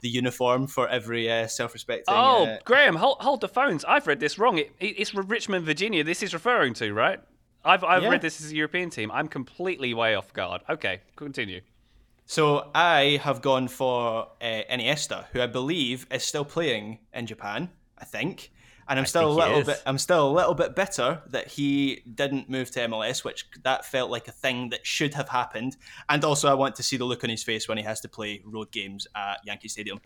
[0.00, 2.04] the uniform for every uh, self-respecting.
[2.14, 3.84] Oh, uh, Graham, hold, hold the phones.
[3.84, 4.58] I've read this wrong.
[4.58, 6.04] It, it- it's Richmond, Virginia.
[6.04, 7.20] This is referring to right.
[7.64, 8.10] I've I've Yeah.
[8.10, 9.10] read this as a European team.
[9.10, 10.62] I'm completely way off guard.
[10.70, 11.60] Okay, continue.
[12.26, 17.70] So I have gone for uh, Iniesta, who I believe is still playing in Japan.
[17.98, 18.52] I think,
[18.88, 19.82] and I'm still a little bit.
[19.84, 24.10] I'm still a little bit bitter that he didn't move to MLS, which that felt
[24.10, 25.76] like a thing that should have happened.
[26.08, 28.08] And also, I want to see the look on his face when he has to
[28.08, 30.00] play road games at Yankee Stadium.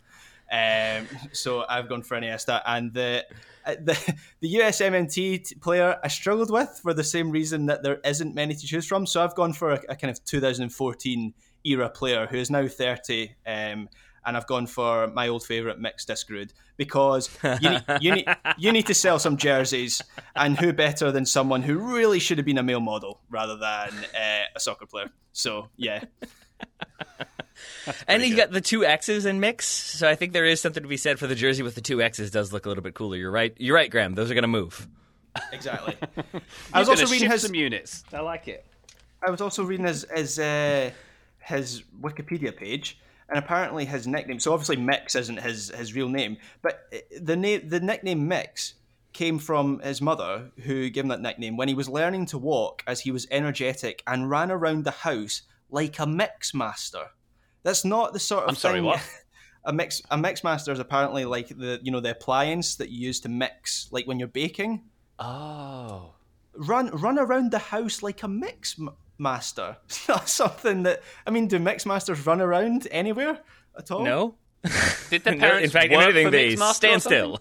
[0.50, 3.24] Um, so I've gone for Iniesta, and the
[3.64, 8.34] uh, the the USMNT player I struggled with for the same reason that there isn't
[8.34, 9.06] many to choose from.
[9.06, 11.34] So I've gone for a, a kind of 2014
[11.64, 13.34] era player who is now 30.
[13.46, 13.88] Um,
[14.24, 17.30] and I've gone for my old favourite Mix Diskerud because
[17.60, 18.26] you need, you, need,
[18.58, 20.02] you need to sell some jerseys,
[20.34, 23.90] and who better than someone who really should have been a male model rather than
[24.14, 25.10] uh, a soccer player?
[25.32, 26.04] So, yeah.
[28.08, 30.88] And you got the two X's in mix, so I think there is something to
[30.88, 32.30] be said for the jersey with the two X's.
[32.30, 33.16] Does look a little bit cooler.
[33.16, 33.54] You're right.
[33.58, 34.14] You're right, Graham.
[34.14, 34.88] Those are going to move.
[35.52, 35.96] Exactly.
[36.72, 37.42] I was also reading his.
[37.42, 38.04] some units.
[38.12, 38.66] I like it.
[39.26, 40.90] I was also reading his his, uh,
[41.38, 44.40] his Wikipedia page, and apparently his nickname.
[44.40, 48.74] So obviously Mix isn't his his real name, but uh, the name the nickname Mix
[49.12, 52.82] came from his mother, who gave him that nickname when he was learning to walk,
[52.86, 57.06] as he was energetic and ran around the house like a mix master.
[57.62, 59.00] That's not the sort of I'm sorry, thing- what?
[59.64, 63.06] A mix a mix master is apparently like the you know the appliance that you
[63.06, 64.82] use to mix, like when you're baking
[65.20, 66.14] Oh.
[66.54, 68.76] run run around the house like a mix
[69.22, 69.76] master.
[69.86, 71.46] It's not something that I mean.
[71.46, 73.38] Do mix masters run around anywhere
[73.78, 74.04] at all?
[74.04, 74.34] No.
[75.10, 77.38] Did the No, parents in fact, work if anything, for they Mixmaster stand still.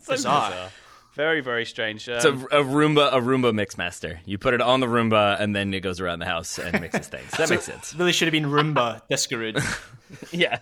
[0.00, 0.50] So Bizarre.
[0.50, 0.68] bizarre.
[1.14, 2.08] Very, very strange.
[2.08, 4.20] Um, It's a, a Roomba, a Roomba mix master.
[4.24, 7.08] You put it on the Roomba, and then it goes around the house and mixes
[7.08, 7.30] things.
[7.32, 7.92] That makes sense.
[7.94, 9.56] Really should have been Roomba Diskerud.
[10.32, 10.58] Yeah.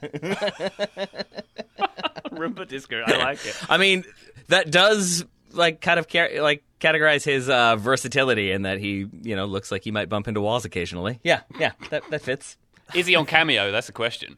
[2.31, 3.03] Roomba Disco.
[3.07, 3.57] I like it.
[3.69, 4.05] I mean,
[4.49, 9.36] that does like kind of car- like categorize his uh, versatility in that he, you
[9.36, 11.20] know, looks like he might bump into walls occasionally.
[11.23, 12.57] Yeah, yeah, that that fits.
[12.94, 13.73] Is he on Cameo?
[13.73, 14.36] That's the question.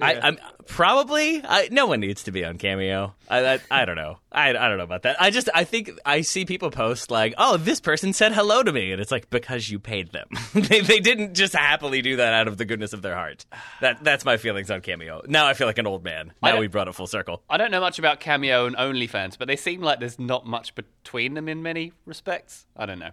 [0.00, 3.14] I, I'm probably I, no one needs to be on Cameo.
[3.28, 4.18] I, I I don't know.
[4.32, 5.20] I, I don't know about that.
[5.20, 8.72] I just I think I see people post like, oh, this person said hello to
[8.72, 10.28] me, and it's like because you paid them.
[10.54, 13.44] they they didn't just happily do that out of the goodness of their heart.
[13.80, 15.22] That that's my feelings on Cameo.
[15.26, 16.32] Now I feel like an old man.
[16.42, 17.42] Now we brought it full circle.
[17.48, 20.74] I don't know much about Cameo and OnlyFans, but they seem like there's not much
[20.74, 22.66] between them in many respects.
[22.76, 23.10] I don't know.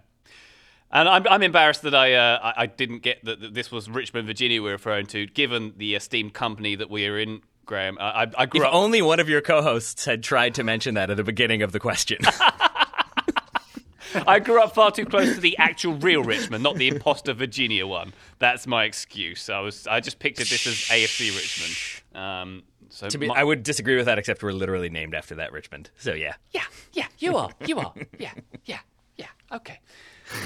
[0.90, 3.90] And I'm, I'm embarrassed that I, uh, I I didn't get that, that this was
[3.90, 7.98] Richmond, Virginia we're referring to, given the esteemed company that we are in, Graham.
[8.00, 8.74] I, I, I grew If up.
[8.74, 11.80] only one of your co-hosts had tried to mention that at the beginning of the
[11.80, 12.18] question.
[14.26, 17.86] I grew up far too close to the actual real Richmond, not the imposter Virginia
[17.86, 18.14] one.
[18.38, 19.50] That's my excuse.
[19.50, 22.22] I was I just pictured this as AFC Richmond.
[22.24, 25.34] Um, so To be, my- I would disagree with that, except we're literally named after
[25.34, 25.90] that Richmond.
[25.98, 26.34] So yeah.
[26.52, 26.62] yeah,
[26.94, 28.32] yeah, you are, you are, yeah,
[28.64, 28.78] yeah,
[29.16, 29.26] yeah.
[29.52, 29.78] Okay.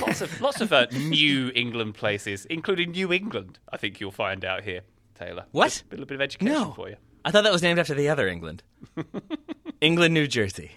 [0.01, 3.59] Lots of lots of uh, New England places, including New England.
[3.71, 4.83] I think you'll find out here,
[5.15, 5.45] Taylor.
[5.53, 5.83] What?
[5.89, 6.73] A little bit of education No.
[6.73, 6.97] for you.
[7.25, 8.63] I thought that was named after the other England.
[9.81, 10.73] England, New Jersey.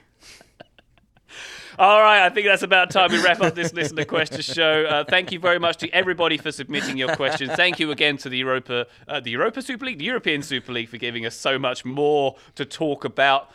[1.78, 4.86] All right, I think that's about time we wrap up this listener question show.
[4.86, 7.52] Uh, thank you very much to everybody for submitting your questions.
[7.54, 10.88] Thank you again to the Europa, uh, the Europa Super League, the European Super League,
[10.88, 13.52] for giving us so much more to talk about.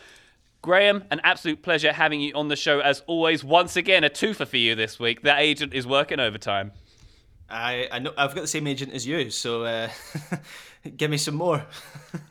[0.62, 3.43] Graham, an absolute pleasure having you on the show as always.
[3.43, 5.23] Once again, a twofer for you this week.
[5.23, 6.73] That agent is working overtime.
[7.51, 9.89] I, I know I've got the same agent as you, so uh,
[10.97, 11.64] give me some more.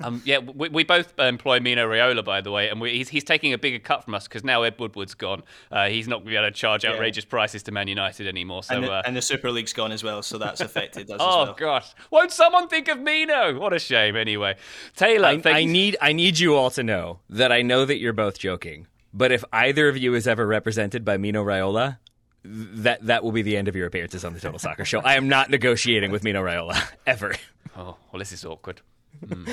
[0.01, 3.23] Um, yeah, we, we both employ Mino Raiola, by the way, and we, he's, he's
[3.23, 5.41] taking a bigger cut from us because now Ed Woodward's gone.
[5.71, 8.63] Uh, he's not going to be able to charge outrageous prices to Man United anymore.
[8.63, 11.17] So, and, the, uh, and the Super League's gone as well, so that's affected us
[11.21, 11.55] oh as well.
[11.57, 13.57] gosh, won't someone think of Mino?
[13.57, 14.17] What a shame.
[14.17, 14.57] Anyway,
[14.97, 17.99] Taylor, I, thank I need I need you all to know that I know that
[17.99, 22.08] you're both joking, but if either of you is ever represented by Mino Raiola, th-
[22.43, 24.99] that that will be the end of your appearances on the Total Soccer Show.
[25.01, 27.35] I am not negotiating with Mino Raiola ever.
[27.77, 28.81] Oh, well, this is awkward.
[29.27, 29.45] Hmm.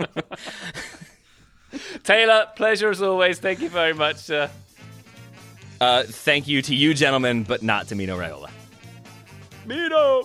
[2.04, 3.38] Taylor, pleasure as always.
[3.38, 4.30] Thank you very much.
[4.30, 4.48] Uh,
[5.78, 8.48] Uh, thank you to you, gentlemen, but not to Mino Raiola.
[9.66, 10.24] Mino.